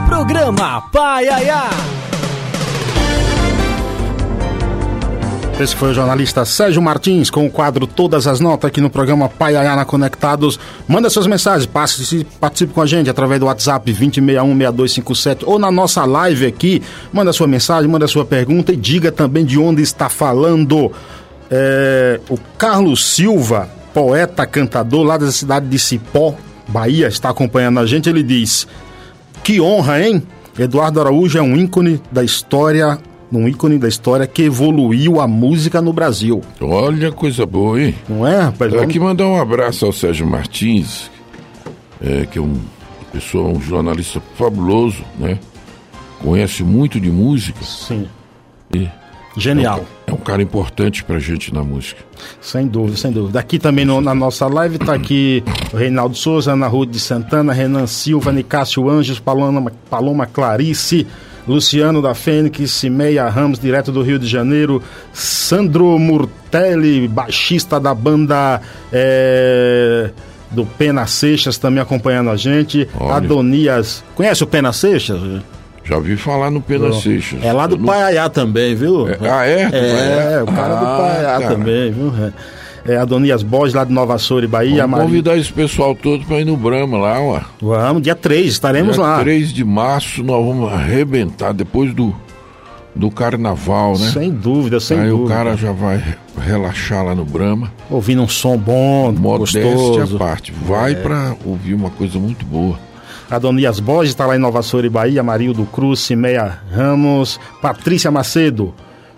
[0.08, 2.03] Programa Paiaiá.
[5.58, 9.28] Esse foi o jornalista Sérgio Martins com o quadro Todas as Notas aqui no programa
[9.28, 10.58] Paiaiana Conectados.
[10.88, 16.04] Manda suas mensagens, passe, participe com a gente através do WhatsApp 2061-6257 ou na nossa
[16.04, 16.82] live aqui.
[17.12, 20.90] Manda sua mensagem, manda sua pergunta e diga também de onde está falando.
[21.48, 26.34] É, o Carlos Silva, poeta, cantador lá da cidade de Cipó,
[26.66, 28.08] Bahia, está acompanhando a gente.
[28.08, 28.66] Ele diz:
[29.44, 30.20] Que honra, hein?
[30.58, 32.98] Eduardo Araújo é um ícone da história
[33.32, 36.40] um ícone da história que evoluiu a música no Brasil.
[36.60, 37.94] Olha coisa boa, hein?
[38.08, 38.70] Não é, rapaz?
[38.70, 38.87] Vamos...
[38.87, 41.10] Aqui mandar um abraço ao Sérgio Martins,
[42.00, 42.58] é, que é um
[43.12, 45.38] pessoa, um jornalista fabuloso, né?
[46.20, 47.62] Conhece muito de música.
[47.62, 48.08] Sim.
[48.74, 48.88] E
[49.37, 49.84] Genial.
[50.06, 52.02] É um, é um, cara importante pra gente na música.
[52.40, 53.40] Sem dúvida, sem dúvida.
[53.40, 57.52] Aqui também no, na nossa live tá aqui o Reinaldo Souza, Ana Ruth de Santana,
[57.52, 61.06] Renan Silva, Nicásio Anjos, Paloma, Paloma Clarice,
[61.46, 68.61] Luciano da Fênix, Cimeia Ramos, direto do Rio de Janeiro, Sandro Murtelli, baixista da banda
[68.92, 70.11] é,
[70.50, 72.88] do Pena Seixas, também acompanhando a gente.
[72.98, 73.14] Olha.
[73.16, 74.02] Adonias.
[74.14, 75.20] Conhece o Pena Seixas?
[75.85, 77.42] Já vi falar no Pena Seixas.
[77.44, 79.07] É lá do Eu não- Paiaiá também, viu?
[79.09, 79.68] É- ah, é?
[79.68, 80.42] Do É, Paiaiá?
[80.44, 81.48] o cara do Ah, Paiaiá tá.
[81.48, 82.14] também, viu?
[82.24, 82.33] É.
[82.86, 84.82] É Adonias Borges, lá de Nova Soura e Bahia.
[84.82, 87.40] Vamos Maria- convidar esse pessoal todo para ir no Brahma lá, ó.
[87.60, 89.20] Vamos, dia 3, estaremos Dia lá.
[89.20, 92.14] 3 de março nós vamos arrebentar depois do,
[92.94, 94.10] do carnaval, né?
[94.12, 95.24] Sem dúvida, sem Aí dúvida.
[95.24, 96.02] o cara já vai
[96.38, 97.72] relaxar lá no Brahma.
[97.90, 100.16] Ouvindo um som bom, Modéstia gostoso.
[100.16, 100.52] à parte.
[100.52, 100.94] Vai É.
[100.96, 102.78] pra ouvir uma coisa muito boa.
[103.30, 108.74] Adonias Borges está lá em Nova Soura e Bahia, Marildo Cruz, Cimeia Ramos, Patrícia Macedo,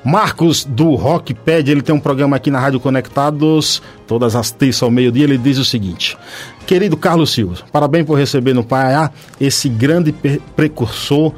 [0.07, 4.88] Marcos do Rockpad, ele tem um programa aqui na Rádio Conectados, todas as terças ao
[4.88, 6.16] meio-dia, ele diz o seguinte:
[6.64, 10.14] Querido Carlos Silva, parabéns por receber no Paiá esse grande
[10.55, 11.33] precursor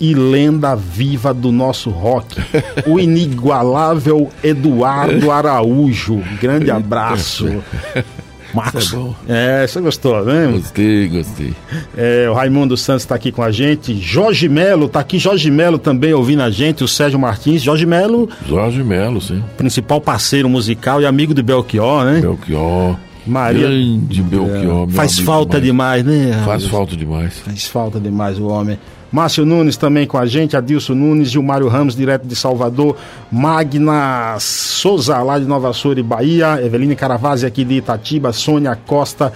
[0.00, 2.42] e lenda viva do nosso rock,
[2.88, 6.20] o inigualável Eduardo Araújo.
[6.40, 7.62] Grande abraço.
[8.54, 8.84] Marcos.
[8.84, 9.14] Isso é bom.
[9.28, 10.46] É, você gostou, né?
[10.52, 11.52] Gostei, gostei.
[11.96, 13.98] É, o Raimundo Santos está aqui com a gente.
[14.00, 15.18] Jorge Melo está aqui.
[15.18, 16.82] Jorge Melo também ouvindo a gente.
[16.82, 17.62] O Sérgio Martins.
[17.62, 19.42] Jorge Melo, Jorge Melo, sim.
[19.56, 22.20] principal parceiro musical e amigo de Belchior, né?
[22.20, 22.96] Belchior.
[23.28, 24.86] Maria- Grande Belchior.
[24.86, 26.42] meu Faz falta demais, né?
[26.44, 27.38] Faz falta demais.
[27.38, 28.78] Faz falta demais o homem.
[29.10, 32.94] Márcio Nunes também com a gente, Adilson Nunes, Gilmário Ramos, direto de Salvador,
[33.32, 39.32] Magna Souza, lá de Nova Soura e Bahia, Eveline Caravazzi aqui de Itatiba, Sônia Costa,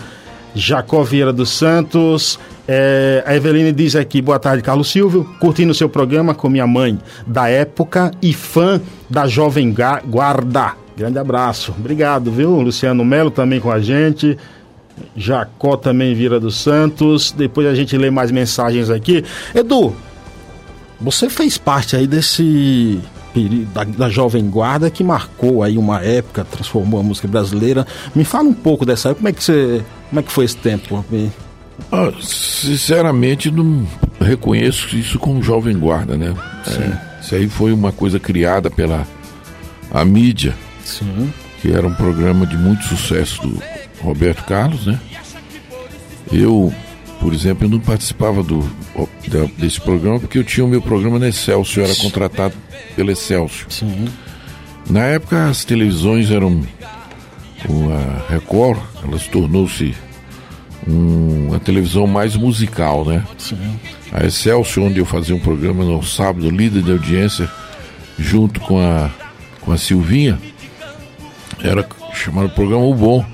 [0.55, 2.39] Jacó Vieira dos Santos.
[2.69, 6.67] É, a Eveline diz aqui, boa tarde, Carlos Silvio, curtindo o seu programa com minha
[6.67, 8.79] mãe da época e fã
[9.09, 9.75] da Jovem
[10.07, 10.82] Guarda.
[10.97, 11.75] Grande abraço.
[11.79, 12.61] Obrigado, viu?
[12.61, 14.37] Luciano Melo também com a gente.
[15.17, 17.33] Jacó também Vira dos Santos.
[17.33, 19.25] Depois a gente lê mais mensagens aqui.
[19.55, 19.95] Edu,
[21.01, 23.01] você fez parte aí desse
[23.73, 27.87] da, da Jovem Guarda que marcou aí uma época, transformou a música brasileira.
[28.15, 29.21] Me fala um pouco dessa época.
[29.21, 31.05] Como é que você, como é que foi esse tempo?
[31.91, 33.87] Ah, sinceramente, não
[34.21, 36.35] reconheço isso como jovem guarda, né?
[36.67, 39.07] É, isso aí foi uma coisa criada pela
[39.91, 41.33] a mídia, Sim.
[41.61, 43.63] que era um programa de muito sucesso do
[44.01, 44.99] Roberto Carlos, né?
[46.33, 46.73] Eu,
[47.21, 48.61] por exemplo, eu não participava do,
[49.29, 52.55] da- desse programa porque eu tinha o meu programa na Excelsior, eu era contratado
[52.97, 53.67] pela Excelsior.
[53.71, 54.07] Sim.
[54.91, 56.63] Na época as televisões eram
[57.69, 59.95] a Record, ela se tornou-se
[60.89, 63.25] um- uma televisão mais musical, né?
[63.39, 63.79] Sim.
[64.11, 67.49] A Excelsior, onde eu fazia um programa no sábado, líder de audiência,
[68.19, 69.11] junto com a,
[69.61, 70.39] com a Silvinha,
[71.63, 73.25] era chamado programa O Bom.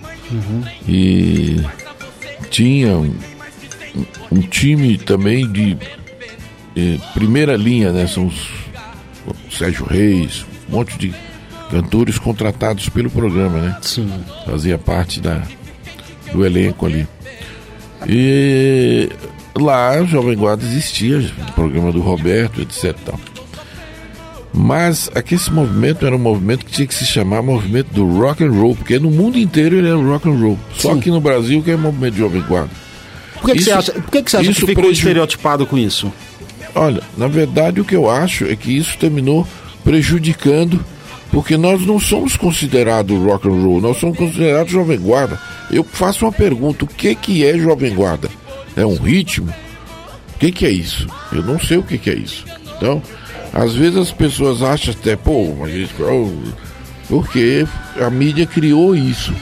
[0.87, 1.63] E
[2.51, 3.15] tinha um,
[4.31, 5.77] um time também de
[6.77, 8.07] eh, primeira linha, né?
[8.07, 8.69] São os
[9.29, 11.15] o Sérgio Reis, um monte de
[11.71, 13.77] cantores contratados pelo programa, né?
[13.83, 14.11] Sim.
[14.47, 15.43] fazia parte da,
[16.33, 17.07] do elenco ali.
[18.07, 19.11] E
[19.55, 22.97] lá, Jovem Guarda existia, o programa do Roberto, etc.
[23.05, 23.21] tal.
[24.53, 28.43] Mas aqui esse movimento era um movimento que tinha que se chamar movimento do rock
[28.43, 30.59] and roll, porque no mundo inteiro ele era rock and roll.
[30.75, 30.99] Só Sim.
[30.99, 32.71] aqui no Brasil que é movimento de Jovem Guarda.
[33.41, 34.99] Por que, que Isso- você acha, por que, que você acha que isso ficou preju-
[34.99, 36.13] estereotipado com isso?
[36.75, 39.47] Olha, na verdade o que eu acho é que isso terminou
[39.85, 40.85] prejudicando,
[41.31, 45.39] porque nós não somos considerados rock and roll, nós somos considerados jovem guarda.
[45.71, 48.29] Eu faço uma pergunta, o que que é jovem guarda?
[48.77, 49.53] É um ritmo?
[50.35, 51.07] O que que é isso?
[51.33, 52.45] Eu não sei o que que é isso.
[52.77, 53.03] Então,
[53.53, 55.95] às vezes as pessoas acham até, pô, mas isso,
[57.09, 57.67] porque
[58.01, 59.35] a mídia criou isso.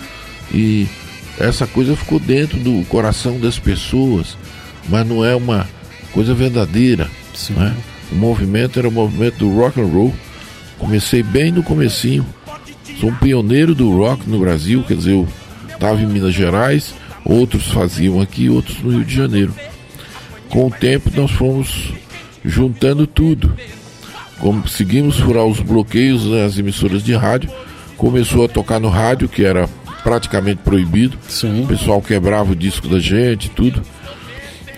[0.52, 0.86] E
[1.38, 4.36] essa coisa ficou dentro do coração das pessoas,
[4.88, 5.66] mas não é uma
[6.12, 7.11] coisa verdadeira.
[7.50, 7.76] Né?
[8.11, 10.14] O movimento era o movimento do rock and roll.
[10.78, 12.24] Comecei bem no comecinho.
[13.00, 15.28] Sou um pioneiro do rock no Brasil, quer dizer, eu
[15.68, 16.94] estava em Minas Gerais,
[17.24, 19.54] outros faziam aqui, outros no Rio de Janeiro.
[20.48, 21.92] Com o tempo nós fomos
[22.44, 23.54] juntando tudo.
[24.39, 27.51] Conseguimos furar os bloqueios nas emissoras de rádio.
[27.97, 29.68] Começou a tocar no rádio, que era
[30.03, 31.18] praticamente proibido.
[31.28, 31.64] Sim.
[31.64, 33.82] O pessoal quebrava o disco da gente, tudo.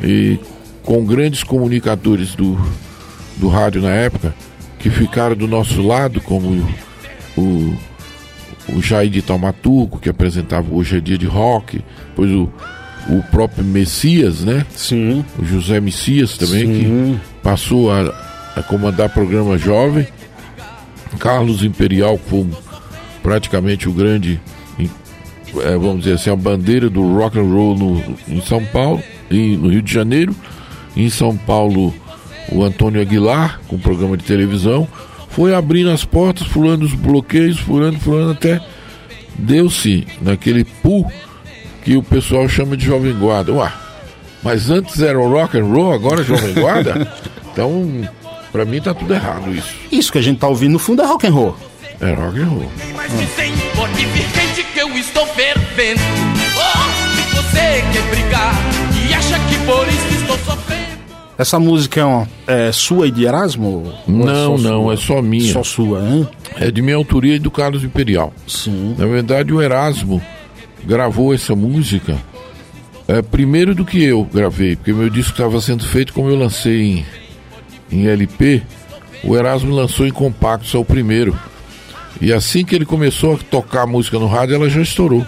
[0.03, 0.39] E
[0.83, 2.59] com grandes comunicadores do,
[3.37, 4.35] do rádio na época,
[4.79, 6.67] que ficaram do nosso lado, como
[7.37, 7.77] o,
[8.73, 12.49] o Jair de Taumaturgo, que apresentava Hoje é Dia de Rock, depois o,
[13.11, 14.65] o próprio Messias, né?
[14.75, 15.25] Sim.
[15.39, 17.19] O José Messias também, Sim.
[17.21, 18.28] que passou a,
[18.59, 20.07] a comandar programa jovem.
[21.19, 22.47] Carlos Imperial, que foi
[23.23, 24.41] praticamente o grande,
[24.79, 29.57] eh, vamos dizer assim, a bandeira do rock and roll no, em São Paulo, e
[29.57, 30.35] no Rio de Janeiro.
[30.97, 31.95] Em São Paulo,
[32.51, 34.89] o Antônio Aguilar, com o programa de televisão,
[35.31, 38.61] foi abrindo as portas, furando os bloqueios, furando, furando, até
[39.39, 41.11] deu-se naquele pool
[41.85, 43.53] que o pessoal chama de Jovem Guarda.
[43.53, 43.73] Ué,
[44.43, 47.13] mas antes era o rock and roll, agora é Jovem Guarda?
[47.53, 48.09] então,
[48.53, 49.75] pra mim tá tudo errado isso.
[49.91, 51.57] Isso que a gente tá ouvindo no fundo é rock and roll.
[52.01, 52.71] É rock and roll.
[54.73, 56.01] Que eu estou fervendo.
[56.57, 58.55] Oh, se você quer brigar
[59.09, 60.89] e acha que por isso estou sofrendo.
[61.37, 63.67] Essa música é, uma, é sua e de Erasmo?
[63.67, 64.93] Ou Não, só não, sua?
[64.93, 65.53] é só minha.
[65.53, 66.29] Só sua, hein?
[66.57, 68.33] É de minha autoria e do Carlos Imperial.
[68.47, 68.95] Sim.
[68.99, 70.23] Na verdade, o Erasmo
[70.85, 72.17] gravou essa música
[73.09, 76.83] é, primeiro do que eu gravei, porque meu disco estava sendo feito como eu lancei
[76.83, 77.07] em,
[77.91, 78.63] em LP.
[79.25, 81.39] O Erasmo lançou em compacto, só o primeiro.
[82.21, 85.27] E assim que ele começou a tocar a música no rádio, ela já estourou.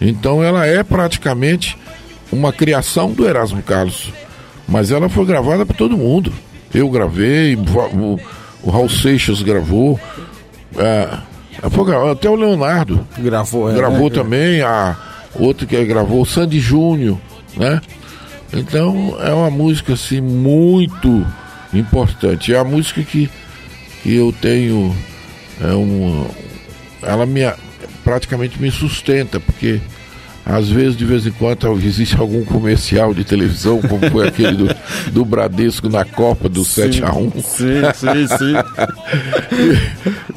[0.00, 1.76] Então ela é praticamente
[2.30, 4.12] uma criação do Erasmo Carlos.
[4.66, 6.32] Mas ela foi gravada por todo mundo.
[6.72, 8.20] Eu gravei, o,
[8.62, 10.00] o Raul Seixas gravou.
[10.76, 11.18] é,
[12.10, 14.96] até o Leonardo Gravou, é, gravou é, também, a
[15.34, 17.18] outra que gravou, o Sandy Júnior,
[17.56, 17.80] né?
[18.52, 21.24] Então é uma música assim muito
[21.78, 22.52] importante.
[22.54, 23.30] É a música que,
[24.02, 24.94] que eu tenho,
[25.60, 26.26] é um,
[27.02, 27.40] ela me
[28.02, 29.80] praticamente me sustenta, porque
[30.46, 34.76] às vezes, de vez em quando, existe algum comercial de televisão, como foi aquele do,
[35.10, 38.54] do Bradesco na Copa do 7 a 1 Sim, sim, sim.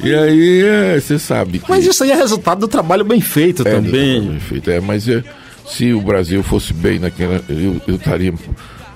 [0.02, 1.58] E aí, é, você sabe.
[1.58, 3.90] Que Mas isso aí é resultado do trabalho bem feito é, também.
[3.90, 5.22] bem feito, é, mas é,
[5.66, 8.32] se o Brasil fosse bem naquela, eu, eu estaria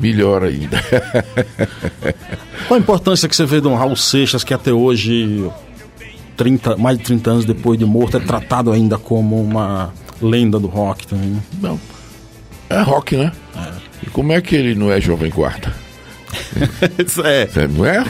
[0.03, 0.83] melhor ainda.
[2.67, 5.49] Qual a importância que você vê de um Raul Seixas que até hoje,
[6.37, 10.67] 30, mais de 30 anos depois de morto, é tratado ainda como uma lenda do
[10.67, 11.41] rock também?
[11.61, 11.79] Não.
[12.69, 13.31] É rock, né?
[14.05, 15.73] E como é que ele não é jovem guarda?
[17.25, 17.49] é.
[17.63, 18.05] É, não é?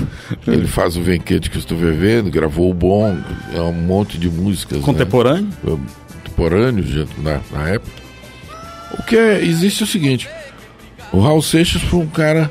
[0.47, 3.19] Ele faz o Vem Quente que eu estou vivendo, gravou o Bom,
[3.53, 4.79] é um monte de músicas.
[4.79, 4.85] né?
[4.85, 5.49] Contemporâneo?
[5.63, 8.03] contemporâneos já na, na época.
[8.99, 10.29] O que é, existe é o seguinte:
[11.13, 12.51] o Raul Seixas foi um cara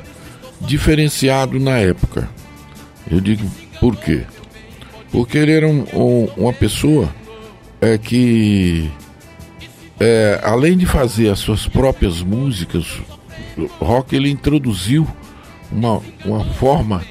[0.60, 2.28] diferenciado na época.
[3.10, 3.48] Eu digo
[3.80, 4.22] por quê?
[5.10, 7.12] Porque ele era um- um- uma pessoa
[7.80, 8.88] é, que,
[9.98, 12.86] é, além de fazer as suas próprias músicas,
[13.80, 15.06] rock ele introduziu
[15.70, 17.02] uma, uma forma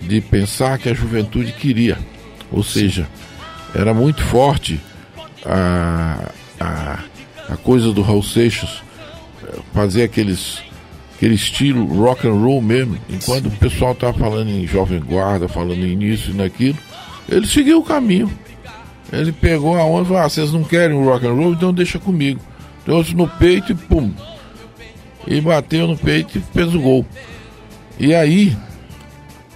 [0.00, 1.98] de pensar que a juventude queria.
[2.50, 3.06] Ou seja,
[3.74, 4.80] era muito forte
[5.44, 6.98] a, a,
[7.50, 8.82] a coisa do Raul Seixas,
[9.46, 10.62] eh, fazer aqueles
[11.24, 15.82] aquele estilo rock and roll mesmo, enquanto o pessoal estava falando em jovem guarda, falando
[15.86, 16.76] em nisso e naquilo,
[17.26, 18.30] ele seguiu o caminho.
[19.10, 21.72] Ele pegou a onda e falou: ah, vocês não querem o rock and roll, então
[21.72, 22.40] deixa comigo.
[22.84, 24.12] Trouxe no peito e pum.
[25.26, 27.06] E bateu no peito e fez o gol.
[27.98, 28.54] E aí,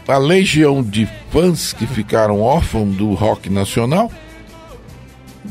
[0.07, 4.11] a legião de fãs que ficaram órfãos do rock nacional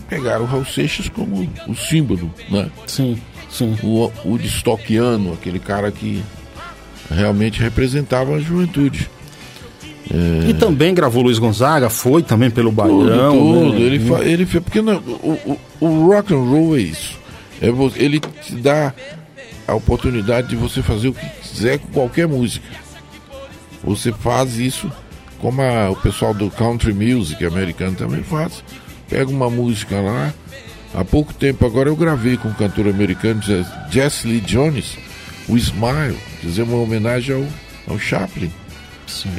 [0.10, 2.72] pegaram o Raul Seixas como o símbolo, né?
[2.88, 3.20] Sim,
[3.58, 3.76] sim.
[3.84, 6.22] O, o distockiano, aquele cara que
[7.10, 9.10] realmente representava a juventude.
[10.48, 13.32] E também gravou Luiz Gonzaga, foi também pelo Baião.
[13.34, 13.74] tudo.
[13.74, 13.82] né?
[13.82, 14.64] Ele, fa- ele fez.
[14.64, 17.18] Porque não, o, o, o rock and roll é isso.
[17.62, 17.68] É,
[18.02, 18.94] ele te dá
[19.68, 22.66] a oportunidade de você fazer o que quiser com qualquer música.
[23.84, 24.90] Você faz isso
[25.40, 28.64] como a- o pessoal do country music americano também faz.
[29.10, 30.34] Pega uma música lá.
[30.94, 33.42] Há pouco tempo agora eu gravei com um cantor americano,
[33.92, 34.98] Jess- Lee Jones,
[35.48, 38.52] o Smile, dizer, uma homenagem ao, ao Chaplin.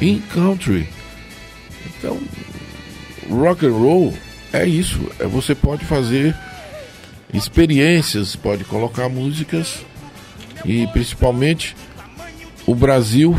[0.01, 0.87] Em country.
[1.85, 2.19] Então,
[3.29, 4.13] rock and roll
[4.53, 4.99] é isso.
[5.19, 6.35] É você pode fazer
[7.33, 9.85] experiências, pode colocar músicas
[10.65, 11.75] e principalmente
[12.65, 13.35] o Brasil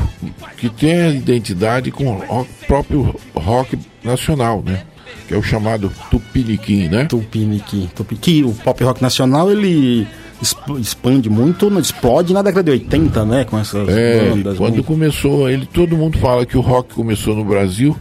[0.57, 4.85] que tem a identidade com o próprio rock nacional, né?
[5.29, 7.05] Que é o chamado Tupiniquim, né?
[7.07, 7.89] Tupiniquim.
[7.95, 8.43] Tupiniquim.
[8.45, 10.07] O pop rock nacional, ele
[10.43, 13.45] exp- expande muito, explode na década de 80, né?
[13.45, 14.57] Com essas É, bandas.
[14.59, 17.97] quando muito- começou, ele todo mundo fala que o rock começou no Brasil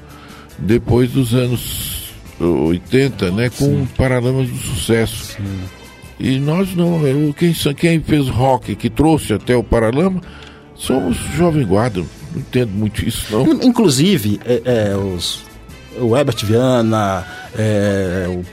[0.57, 5.37] depois dos anos 80, né, com Paralamas do Sucesso.
[6.19, 10.19] E nós não, eu- quem, quem fez rock, que trouxe até o Paralama,
[10.75, 12.01] somos Jovem Guarda.
[12.33, 13.45] Não entendo muito isso, não.
[13.63, 15.43] Inclusive, é, é, os,
[16.01, 17.25] o Herbert Viana
[17.57, 18.43] é, o-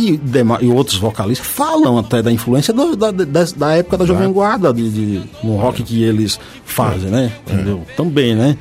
[0.00, 0.18] e,
[0.62, 4.72] e outros vocalistas falam até da influência do- da, da, da época da Jovem Guarda,
[4.72, 7.30] de, de- no rock que eles fazem, né?
[7.46, 7.82] Entendeu?
[7.96, 8.56] Também, né?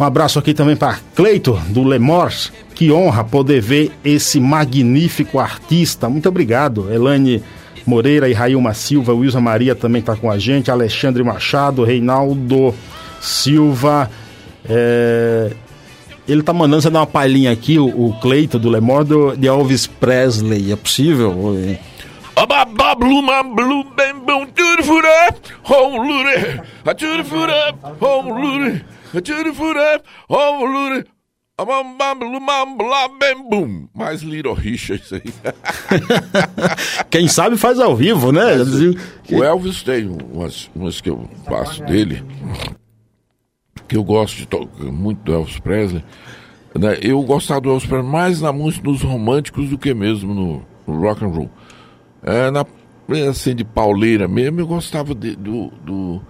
[0.00, 2.52] Um abraço aqui também para Cleito, do Lemors.
[2.74, 6.08] Que honra poder ver esse magnífico artista.
[6.08, 6.88] Muito obrigado.
[6.92, 7.42] Elane
[7.84, 12.72] Moreira e Railma Silva, Wilson Maria também está com a gente, Alexandre Machado, Reinaldo
[13.20, 14.08] Silva,
[14.70, 15.50] É,
[16.28, 19.48] ele tá mandando você dar uma palhinha aqui, o, o Cleito do Lemor, do, de
[19.48, 20.70] Elvis Presley.
[20.70, 21.56] É possível?
[33.92, 35.22] Mais Little Richa isso aí.
[37.10, 38.54] Quem sabe faz ao vivo, né?
[39.28, 42.22] O Elvis tem umas, umas que eu faço dele,
[43.88, 44.46] que eu gosto
[44.92, 46.04] muito do Elvis Presley.
[46.78, 46.98] Né?
[47.00, 51.00] Eu gostava do Elvis Presley mais na música dos românticos do que mesmo no, no
[51.00, 51.50] rock and roll.
[52.22, 52.64] É, na
[53.28, 56.20] assim de pauleira mesmo, eu gostava de, do, do,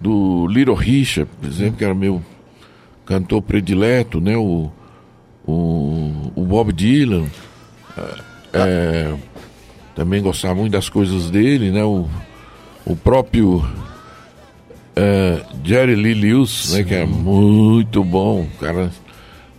[0.00, 2.20] do Little Richard, por exemplo, que era meu
[3.06, 4.36] cantor predileto, né?
[4.36, 4.70] O,
[5.46, 7.26] o, o Bob Dylan.
[7.96, 9.14] É, é,
[9.94, 11.84] também gostava muito das coisas dele, né?
[11.84, 12.08] O,
[12.84, 13.64] o próprio
[14.96, 16.84] é, Jerry Lee Lewis, né?
[16.84, 18.90] Que é muito bom, cara.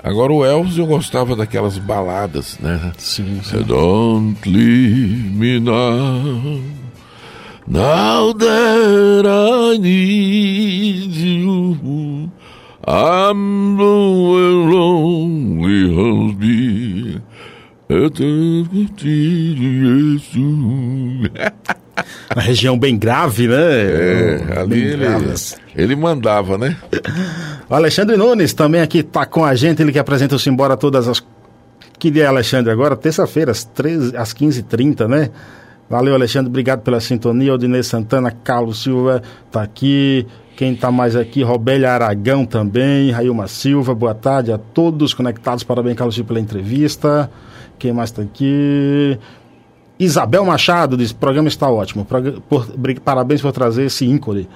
[0.03, 2.91] Agora o Elvis eu gostava daquelas baladas, né?
[2.97, 3.61] Sim, sim.
[3.63, 6.61] Don't leave me now.
[7.67, 12.29] Now that I need you.
[12.88, 17.23] I'm the lonely husband.
[22.33, 23.55] Uma região bem grave, né?
[23.55, 25.33] É, ali bem ele, grave.
[25.75, 26.75] ele mandava, né?
[27.69, 31.07] O Alexandre Nunes também aqui tá com a gente, ele que apresenta o Simbora todas
[31.07, 31.23] as.
[31.97, 32.71] Que dia é, Alexandre?
[32.71, 35.29] Agora, terça-feira, às, 13 às 15h30, né?
[35.89, 37.53] Valeu, Alexandre, obrigado pela sintonia.
[37.53, 39.21] Odinei Santana, Carlos Silva
[39.51, 40.25] tá aqui.
[40.57, 41.43] Quem tá mais aqui?
[41.43, 43.11] Robélia Aragão também.
[43.11, 45.63] Railma Silva, boa tarde a todos conectados.
[45.63, 47.29] Parabéns, Carlos Silva, pela entrevista.
[47.77, 49.19] Quem mais tá aqui?
[49.99, 52.05] Isabel Machado diz: o programa está ótimo.
[52.05, 52.67] Por-
[53.03, 54.47] parabéns por trazer esse ícone.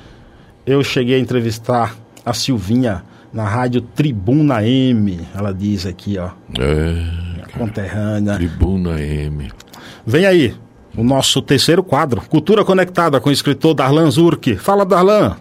[0.66, 5.20] Eu cheguei a entrevistar a Silvinha na rádio Tribuna M.
[5.34, 6.30] Ela diz aqui, ó.
[6.60, 8.36] É, Conterrânea.
[8.36, 9.50] Tribuna M.
[10.06, 10.56] Vem aí,
[10.98, 14.56] o nosso terceiro quadro, Cultura Conectada, com o escritor Darlan Zurk.
[14.58, 15.38] Fala, Darlan.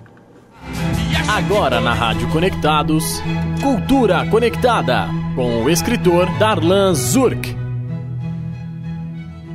[1.28, 3.22] Agora na Rádio Conectados,
[3.62, 7.57] Cultura Conectada, com o escritor Darlan Zurk.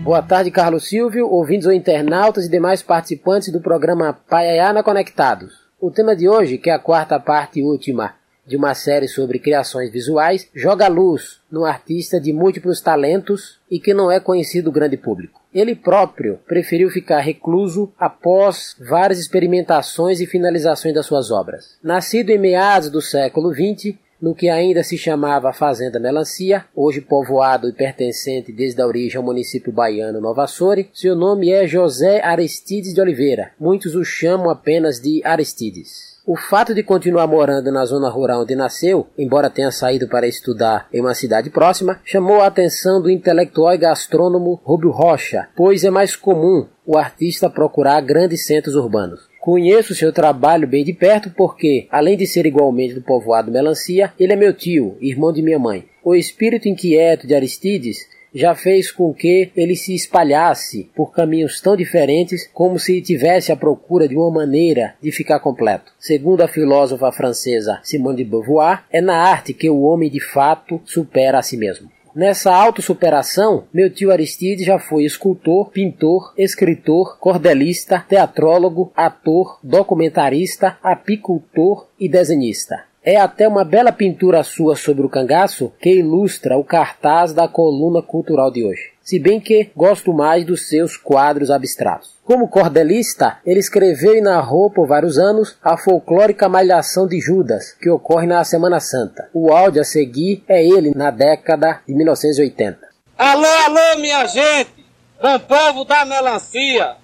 [0.03, 5.53] Boa tarde, Carlos Silvio, ouvintes ou internautas e demais participantes do programa Paiaiana Conectados.
[5.79, 8.13] O tema de hoje, que é a quarta parte última
[8.45, 13.93] de uma série sobre criações visuais, joga luz num artista de múltiplos talentos e que
[13.93, 15.39] não é conhecido do grande público.
[15.53, 21.77] Ele próprio preferiu ficar recluso após várias experimentações e finalizações das suas obras.
[21.81, 27.67] Nascido em meados do século XX, no que ainda se chamava Fazenda Melancia, hoje povoado
[27.67, 32.93] e pertencente desde a origem ao município baiano Nova Açores, seu nome é José Aristides
[32.93, 33.51] de Oliveira.
[33.59, 36.13] Muitos o chamam apenas de Aristides.
[36.25, 40.87] O fato de continuar morando na zona rural onde nasceu, embora tenha saído para estudar
[40.93, 45.89] em uma cidade próxima, chamou a atenção do intelectual e gastrônomo Rubio Rocha, pois é
[45.89, 49.32] mais comum o artista procurar grandes centros urbanos.
[49.43, 54.31] Conheço seu trabalho bem de perto porque, além de ser igualmente do povoado Melancia, ele
[54.31, 55.83] é meu tio, irmão de minha mãe.
[56.01, 61.75] O espírito inquieto de Aristides já fez com que ele se espalhasse por caminhos tão
[61.75, 65.91] diferentes como se tivesse à procura de uma maneira de ficar completo.
[65.99, 70.79] Segundo a filósofa francesa Simone de Beauvoir, é na arte que o homem de fato
[70.85, 71.91] supera a si mesmo.
[72.15, 81.87] Nessa autossuperação, meu tio Aristides já foi escultor, pintor, escritor, cordelista, teatrólogo, ator, documentarista, apicultor
[81.99, 82.83] e desenhista.
[83.03, 88.03] É até uma bela pintura sua sobre o cangaço que ilustra o cartaz da coluna
[88.03, 88.92] cultural de hoje.
[89.03, 92.13] Se bem que gosto mais dos seus quadros abstratos.
[92.23, 97.89] Como cordelista, ele escreveu e narrou por vários anos a folclórica Malhação de Judas, que
[97.89, 99.29] ocorre na Semana Santa.
[99.33, 102.79] O áudio a seguir é ele na década de 1980.
[103.17, 104.85] Alô, alô, minha gente,
[105.21, 106.95] bom povo da melancia.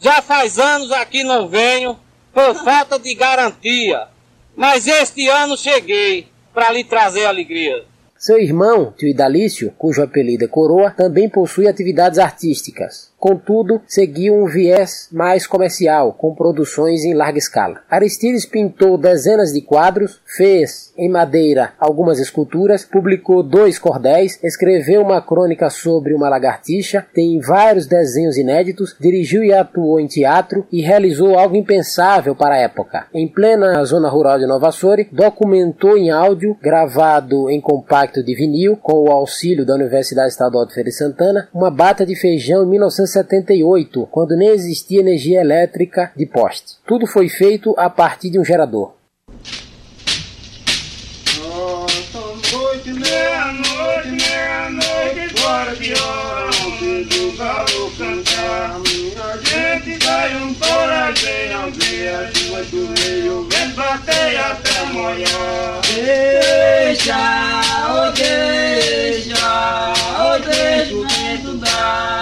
[0.00, 2.00] Já faz anos aqui não venho
[2.32, 4.08] por falta de garantia,
[4.56, 7.91] mas este ano cheguei para lhe trazer alegria.
[8.22, 13.11] Seu irmão, tio Idalício, cujo apelido é Coroa, também possui atividades artísticas.
[13.22, 17.80] Contudo, seguiu um viés mais comercial, com produções em larga escala.
[17.88, 25.22] Aristides pintou dezenas de quadros, fez em madeira algumas esculturas, publicou dois cordéis, escreveu uma
[25.22, 31.38] crônica sobre uma lagartixa, tem vários desenhos inéditos, dirigiu e atuou em teatro e realizou
[31.38, 33.06] algo impensável para a época.
[33.14, 38.76] Em plena zona rural de Nova Açores, documentou em áudio, gravado em compacto de vinil,
[38.76, 42.66] com o auxílio da Universidade Estadual de Feira de Santana, uma bata de feijão em
[43.12, 46.76] 1978, quando nem existia energia elétrica de poste.
[46.86, 48.94] Tudo foi feito a partir de um gerador.
[65.94, 67.16] Deixa,
[67.88, 72.21] oh deixa, oh deixa o vento dar.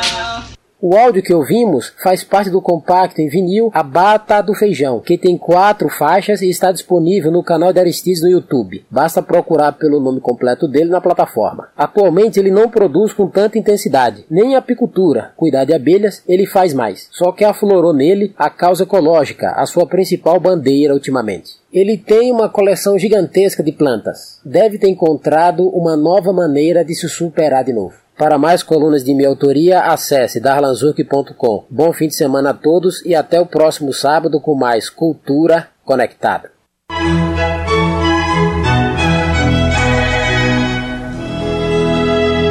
[0.82, 5.18] O áudio que ouvimos faz parte do compacto em vinil A Bata do Feijão, que
[5.18, 8.82] tem quatro faixas e está disponível no canal de Aristides no YouTube.
[8.90, 11.68] Basta procurar pelo nome completo dele na plataforma.
[11.76, 17.08] Atualmente ele não produz com tanta intensidade, nem apicultura, cuidar de abelhas, ele faz mais.
[17.10, 21.60] Só que aflorou nele a causa ecológica, a sua principal bandeira ultimamente.
[21.70, 24.40] Ele tem uma coleção gigantesca de plantas.
[24.42, 27.99] Deve ter encontrado uma nova maneira de se superar de novo.
[28.20, 31.64] Para mais colunas de minha autoria, acesse darlanzurk.com.
[31.70, 36.50] Bom fim de semana a todos e até o próximo sábado com mais Cultura Conectada.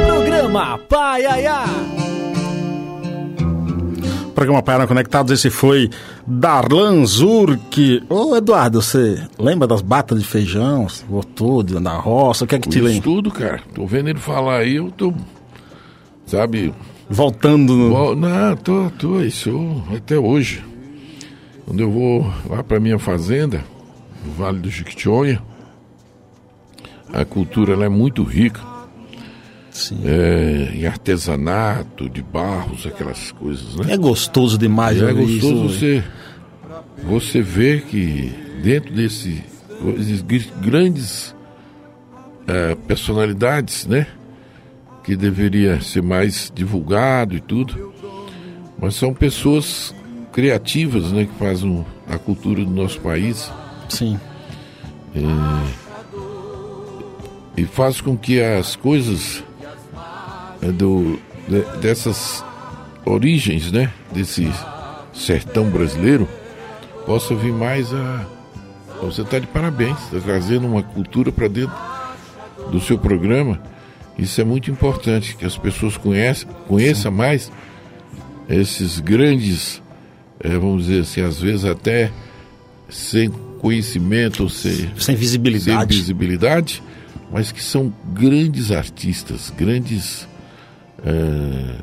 [0.06, 1.64] Programa Paiaiá.
[4.34, 5.90] Programa Paiana Conectados, esse foi
[6.26, 8.02] Darlan Zurk.
[8.08, 10.88] Ô Eduardo, você lembra das batas de feijão?
[10.88, 13.02] Você Voltou de- da roça, o que é que te lembra?
[13.02, 13.60] tudo, cara.
[13.74, 15.12] Tô vendo ele falar aí, eu tô.
[16.30, 16.72] Sabe?
[17.08, 18.14] Voltando no...
[18.14, 20.62] Não, tô, tô, isso até hoje.
[21.66, 23.64] Quando eu vou lá pra minha fazenda,
[24.24, 25.42] no Vale do Jequitinhonha,
[27.12, 28.60] a cultura ela é muito rica.
[30.04, 33.94] É, em artesanato, de barros, aquelas coisas, né?
[33.94, 35.68] É gostoso demais, é né, gostoso isso.
[35.68, 36.04] você,
[37.04, 39.42] você ver que dentro desse
[39.98, 41.34] esses gr- grandes
[42.46, 44.06] eh, personalidades, né?
[45.02, 47.92] Que deveria ser mais divulgado e tudo,
[48.78, 49.94] mas são pessoas
[50.32, 51.24] criativas, né?
[51.26, 53.50] Que fazem a cultura do nosso país.
[53.88, 54.18] Sim.
[57.56, 59.42] e faz com que as coisas
[60.62, 62.44] eh, do, de- dessas
[63.04, 64.48] origens, né, desse
[65.12, 66.28] sertão brasileiro,
[67.06, 68.24] possa vir mais a.
[69.02, 71.74] Você está de parabéns, está trazendo uma cultura para dentro
[72.70, 73.58] do seu programa.
[74.20, 77.50] Isso é muito importante, que as pessoas conheçam, conheçam mais
[78.48, 79.80] esses grandes,
[80.38, 82.10] eh, vamos dizer assim, às vezes até
[82.88, 85.92] sem conhecimento, ou sem, Sem visibilidade.
[85.94, 86.82] sem visibilidade,
[87.32, 90.26] mas que são grandes artistas, grandes
[91.04, 91.76] eh,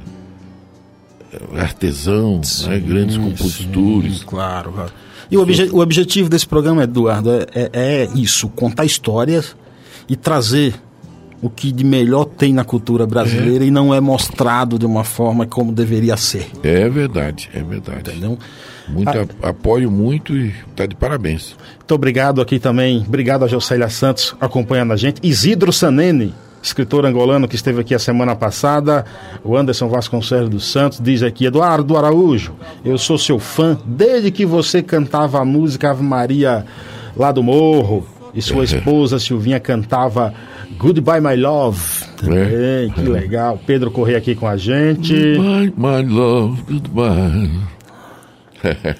[1.59, 4.19] artesãos, né, grandes compositores.
[4.19, 4.91] Sim, claro, claro.
[5.29, 9.55] E o, obje- o objetivo desse programa, Eduardo, é, é- é isso: contar histórias
[10.07, 10.73] e trazer
[11.41, 15.45] o que de melhor tem na cultura brasileira e não é mostrado de uma forma
[15.45, 16.47] como deveria ser.
[16.63, 18.09] É verdade, é verdade.
[18.11, 18.37] Entendeu?
[18.89, 21.55] Muito a- apoio muito e tá de parabéns.
[21.77, 23.03] Muito obrigado aqui também.
[23.07, 25.19] Obrigado a Jocélia Santos acompanhando a gente.
[25.21, 26.33] Isidro Sanene,
[26.63, 29.05] escritor angolano que esteve aqui a semana passada.
[29.43, 34.45] O Anderson Vasconcelos dos Santos diz aqui: Eduardo Araújo, eu sou seu fã desde que
[34.45, 36.65] você cantava a música Ave Maria
[37.15, 38.07] lá do Morro.
[38.33, 40.33] E sua esposa Silvinha cantava
[40.77, 42.05] Goodbye My Love.
[42.17, 43.59] Também, que legal.
[43.65, 45.13] Pedro Correia aqui com a gente.
[45.13, 47.49] My, my love, goodbye.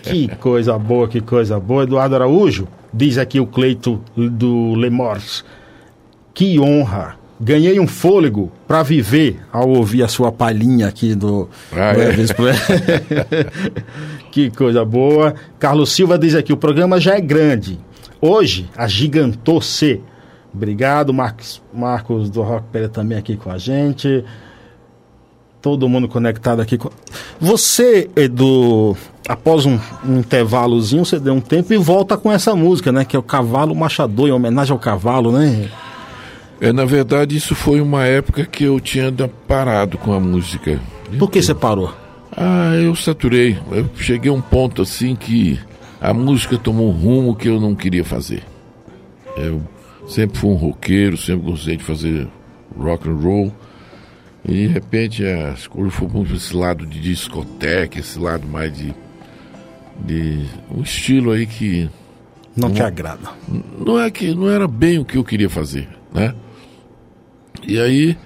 [0.04, 1.84] Que coisa boa, que coisa boa.
[1.84, 5.44] Eduardo Araújo, diz aqui o Cleito do Lemors.
[6.34, 7.16] Que honra.
[7.40, 11.48] Ganhei um fôlego para viver ao ouvir a sua palhinha aqui do.
[11.72, 12.56] Ah, do é?
[14.32, 15.34] Que coisa boa.
[15.60, 17.80] Carlos Silva diz aqui: o programa já é grande.
[18.22, 20.02] Hoje, agigantou-se.
[20.58, 24.26] Obrigado, Marcos, Marcos do Rock Pereira também aqui com a gente.
[25.62, 26.78] Todo mundo conectado aqui.
[26.78, 26.90] com-
[27.40, 28.98] Você, Edu,
[29.28, 33.06] após um, um intervalozinho, você deu um tempo e volta com essa música, né?
[33.06, 35.70] Que é o Cavalo Machador, em homenagem ao cavalo, né?
[36.60, 39.12] É, na verdade, isso foi uma época que eu tinha
[39.48, 40.80] parado com a música.
[41.20, 41.94] Por que você parou?
[42.36, 43.58] Ah, eu saturei.
[43.72, 45.60] Eu cheguei a um ponto assim que
[46.02, 48.42] a música tomou um rumo que eu não queria fazer.
[49.36, 49.62] Eu
[50.08, 52.28] sempre fui um roqueiro, sempre gostei de fazer
[52.78, 53.54] rock and roll.
[54.48, 58.94] E de repente as coisas foram para esse lado de discoteca, esse lado mais de.
[60.06, 61.90] de um estilo aí que
[62.56, 62.86] Não te Não.
[62.88, 63.30] agrada.
[63.86, 66.34] não é que não era bem o que eu queria fazer, né?
[67.68, 68.18] E aí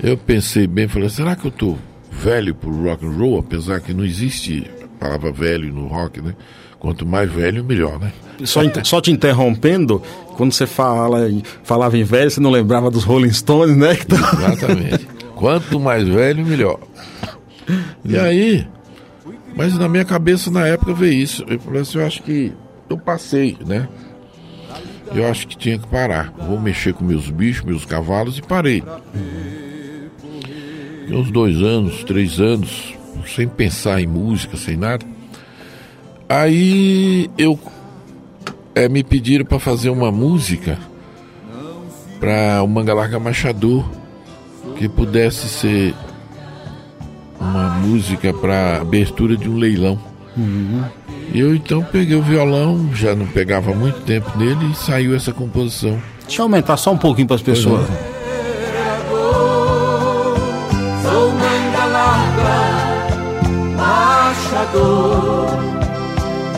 [0.00, 1.76] eu pensei bem, falei, será que eu tô
[2.10, 6.34] velho pro rock and roll, apesar que não existe a palavra velho no rock, né?
[6.78, 8.12] Quanto mais velho, melhor, né?
[8.44, 10.00] Só, só te interrompendo,
[10.38, 11.28] quando você fala,
[11.64, 13.96] falava em velho, você não lembrava dos Rolling Stones, né?
[14.06, 15.06] Tá- Exatamente.
[15.34, 16.78] Quanto mais velho, melhor.
[18.04, 18.66] E aí,
[19.56, 21.44] mas na minha cabeça na época veio isso.
[21.48, 22.52] Eu falei assim, eu acho que
[22.88, 23.88] eu passei, né?
[25.12, 26.32] eu acho que tinha que parar.
[26.38, 28.82] Vou mexer com meus bichos, meus cavalos e parei.
[31.08, 32.94] E uns dois anos, três anos,
[33.26, 35.04] sem pensar em música, sem nada.
[36.28, 37.58] Aí eu
[38.78, 40.78] é, me pediram para fazer uma música
[42.20, 43.84] para o Mangalarga Machador
[44.76, 45.94] que pudesse ser
[47.40, 49.98] uma música para abertura de um leilão.
[50.36, 50.84] Uhum.
[51.34, 56.00] Eu então peguei o violão, já não pegava muito tempo nele e saiu essa composição.
[56.22, 57.86] Deixa eu aumentar só um pouquinho para as pessoas.
[61.02, 63.16] Sou manga larga,
[63.76, 65.48] machador,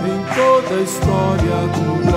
[0.07, 2.10] em toda a história do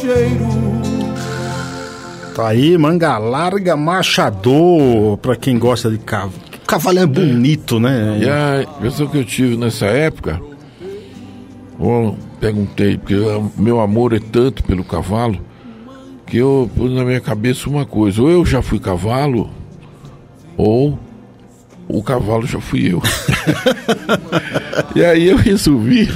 [0.00, 0.46] ligeiro.
[2.34, 6.32] Tá aí, manga larga machador, pra quem gosta de cavalo.
[6.66, 8.18] Cavalo é bonito, né?
[8.20, 10.40] E a impressão que eu tive nessa época,
[11.78, 13.14] eu perguntei, porque
[13.56, 15.38] meu amor é tanto pelo cavalo,
[16.26, 19.50] que eu pus na minha cabeça uma coisa, ou eu já fui cavalo,
[20.56, 20.96] ou
[21.88, 23.02] o cavalo já fui eu.
[24.94, 26.08] e aí eu resolvi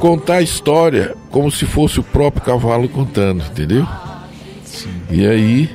[0.00, 3.86] contar a história como se fosse o próprio cavalo contando, entendeu?
[5.10, 5.70] E aí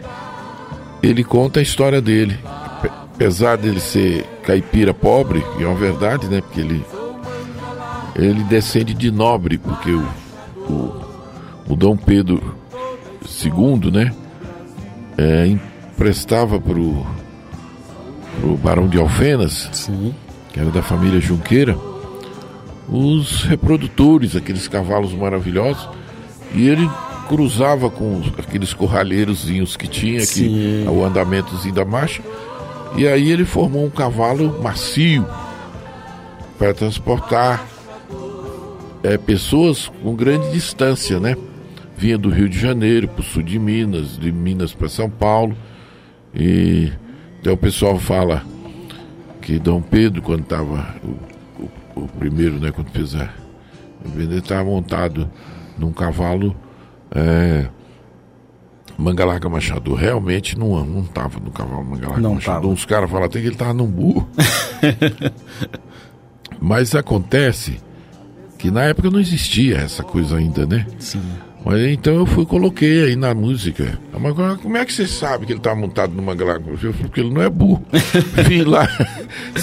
[1.01, 2.37] ele conta a história dele.
[2.81, 6.41] Pe- Apesar dele ser caipira pobre, e é uma verdade, né?
[6.41, 6.83] Porque ele
[8.15, 10.05] ele descende de nobre, porque o,
[10.67, 11.01] o,
[11.69, 12.55] o Dom Pedro
[13.43, 14.11] II, né?
[15.17, 17.05] É, emprestava pro,
[18.39, 19.69] pro Barão de Alfenas,
[20.51, 21.77] que era da família Junqueira,
[22.91, 25.87] os reprodutores, aqueles cavalos maravilhosos,
[26.53, 26.87] e ele
[27.29, 30.87] cruzava com aqueles corralheirozinhos que tinha, que Sim.
[30.87, 32.21] o andamentozinho da marcha,
[32.97, 35.25] e aí ele formou um cavalo macio
[36.57, 37.65] para transportar
[39.01, 41.37] é, pessoas com grande distância, né?
[41.97, 45.55] Vinha do Rio de Janeiro para o sul de Minas, de Minas para São Paulo.
[46.35, 46.91] E
[47.39, 48.43] então o pessoal fala
[49.41, 50.95] que Dom Pedro, quando estava
[51.95, 53.29] o, primeiro, né, quando fez a
[54.15, 55.29] ele estava montado
[55.77, 56.55] num cavalo
[57.13, 57.67] é,
[58.97, 59.93] manga larga machado.
[59.93, 62.61] Realmente não não estava no cavalo manga larga Não machado.
[62.61, 62.67] tava.
[62.67, 64.27] Uns caras falam até que ele estava num burro.
[66.59, 67.79] Mas acontece
[68.57, 70.85] que na época não existia essa coisa ainda, né?
[70.99, 71.21] Sim.
[71.63, 73.99] Mas então eu fui e coloquei aí na música.
[74.19, 76.33] Mas como é que você sabe que ele tá montado numa?
[76.33, 77.85] Eu falei, porque ele não é burro.
[78.47, 78.87] Vim lá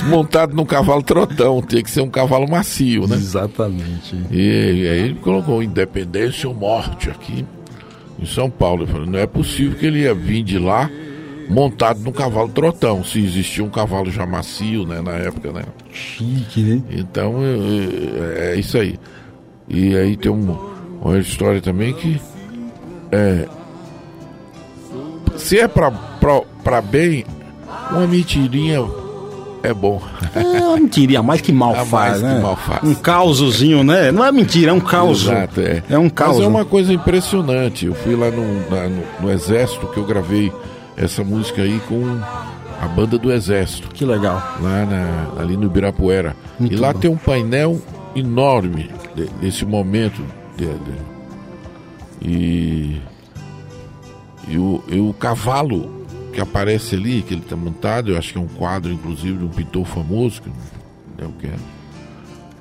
[0.09, 3.17] montado num cavalo trotão, tem que ser um cavalo macio, né?
[3.17, 4.15] Exatamente.
[4.31, 7.45] E, e aí ele colocou Independência ou Morte aqui
[8.19, 8.85] em São Paulo.
[8.85, 10.89] Eu falei, não é possível que ele ia vir de lá
[11.51, 15.63] montado num cavalo trotão, se existia um cavalo já macio, né, na época, né?
[15.93, 16.83] Chique, né?
[16.91, 18.99] Então eu- eu- é isso aí.
[19.67, 22.21] E aí tem um- uma história também que
[23.13, 23.47] é,
[25.37, 27.25] se é pra, pra, pra bem,
[27.91, 28.85] uma mentirinha
[29.63, 30.01] é bom.
[30.35, 32.41] É uma mentirinha, mais que mal A faz, mais que né?
[32.41, 32.83] mal faz.
[32.85, 34.11] Um causozinho, né?
[34.13, 35.23] Não é mentira, é um caos.
[35.25, 35.83] Exato, é.
[35.89, 36.41] É um Mas caos.
[36.41, 37.87] é uma coisa impressionante.
[37.87, 40.53] Eu fui lá no, na- no, no Exército que eu gravei
[40.97, 42.19] essa música aí com
[42.81, 43.89] a banda do Exército.
[43.89, 44.37] Que legal.
[44.61, 46.35] Lá na- ali no Ibirapuera.
[46.59, 46.99] Muito e lá bom.
[47.01, 47.81] tem um painel
[48.15, 50.23] enorme de- desse momento.
[52.23, 53.01] E
[54.49, 58.39] e o, e o cavalo que aparece ali, que ele está montado, eu acho que
[58.39, 60.57] é um quadro, inclusive, de um pintor famoso, que não
[61.19, 61.55] é o que é.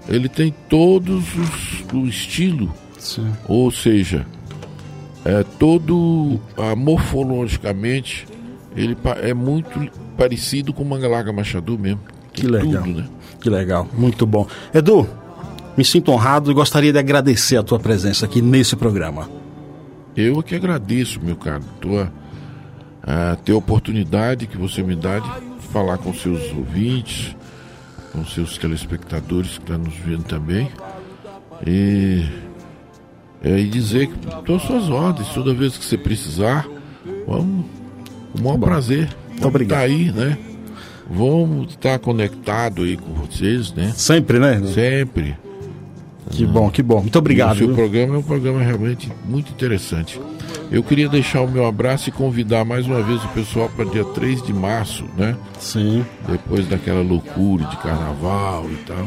[0.09, 3.31] Ele tem todos os o estilo, Sim.
[3.47, 4.25] ou seja,
[5.23, 8.27] é todo ah, morfologicamente
[8.75, 12.01] ele é muito parecido com o Mangalaga Machado mesmo.
[12.33, 12.83] Que legal.
[12.83, 13.09] Tudo, né?
[13.39, 14.47] Que legal, muito bom.
[14.73, 15.07] Edu,
[15.77, 19.29] me sinto honrado e gostaria de agradecer a tua presença aqui nesse programa.
[20.15, 22.11] Eu é que agradeço, meu caro, tua,
[23.03, 25.29] a ter a oportunidade que você me dá de
[25.71, 27.35] falar com seus ouvintes,
[28.11, 30.71] com seus telespectadores que estão nos vendo também.
[31.65, 32.25] E,
[33.43, 36.67] é, e dizer que estou às suas ordens, toda vez que você precisar,
[37.27, 37.65] vamos,
[38.37, 39.07] o maior prazer.
[39.29, 39.79] Muito obrigado.
[39.79, 40.35] Tá aí, né?
[41.07, 43.93] Vamos estar conectado aí com vocês, né?
[43.95, 44.59] Sempre, né?
[44.65, 45.37] Sempre.
[46.29, 47.01] Que bom, que bom.
[47.01, 47.55] Muito E obrigado.
[47.55, 47.75] o seu viu?
[47.75, 50.19] programa é um programa realmente muito interessante.
[50.71, 54.03] Eu queria deixar o meu abraço e convidar mais uma vez o pessoal para dia
[54.03, 55.35] 3 de março, né?
[55.59, 56.05] Sim.
[56.27, 59.05] Depois daquela loucura de carnaval e tal.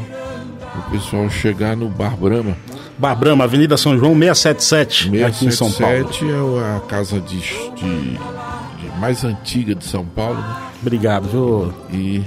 [0.87, 2.55] O pessoal chegar no Bar Brahma.
[2.97, 5.95] Bar Brahma, Avenida São João 677, aqui em São Paulo.
[6.07, 6.25] 677
[6.63, 10.55] é a casa de, de- de mais antiga de São Paulo, né?
[10.81, 11.73] Obrigado, viu?
[11.91, 12.23] E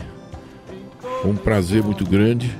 [1.25, 2.51] um prazer muito grande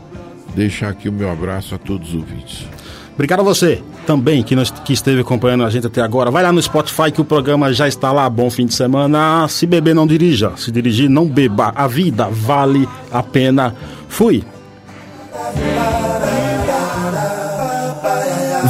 [0.55, 2.67] deixar aqui o meu abraço a todos os ouvintes.
[3.15, 6.31] Obrigado a você também que, nos- que esteve acompanhando a gente até agora.
[6.33, 8.29] Vai lá no Spotify que o programa já está lá.
[8.29, 9.47] Bom fim de semana.
[9.49, 10.53] Se beber, não dirija.
[10.57, 11.73] Se dirigir, não beba.
[11.77, 13.75] A vida vale a pena.
[14.09, 14.43] Fui.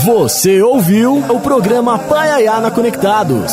[0.05, 3.53] Você ouviu o programa Paiaiana Conectados.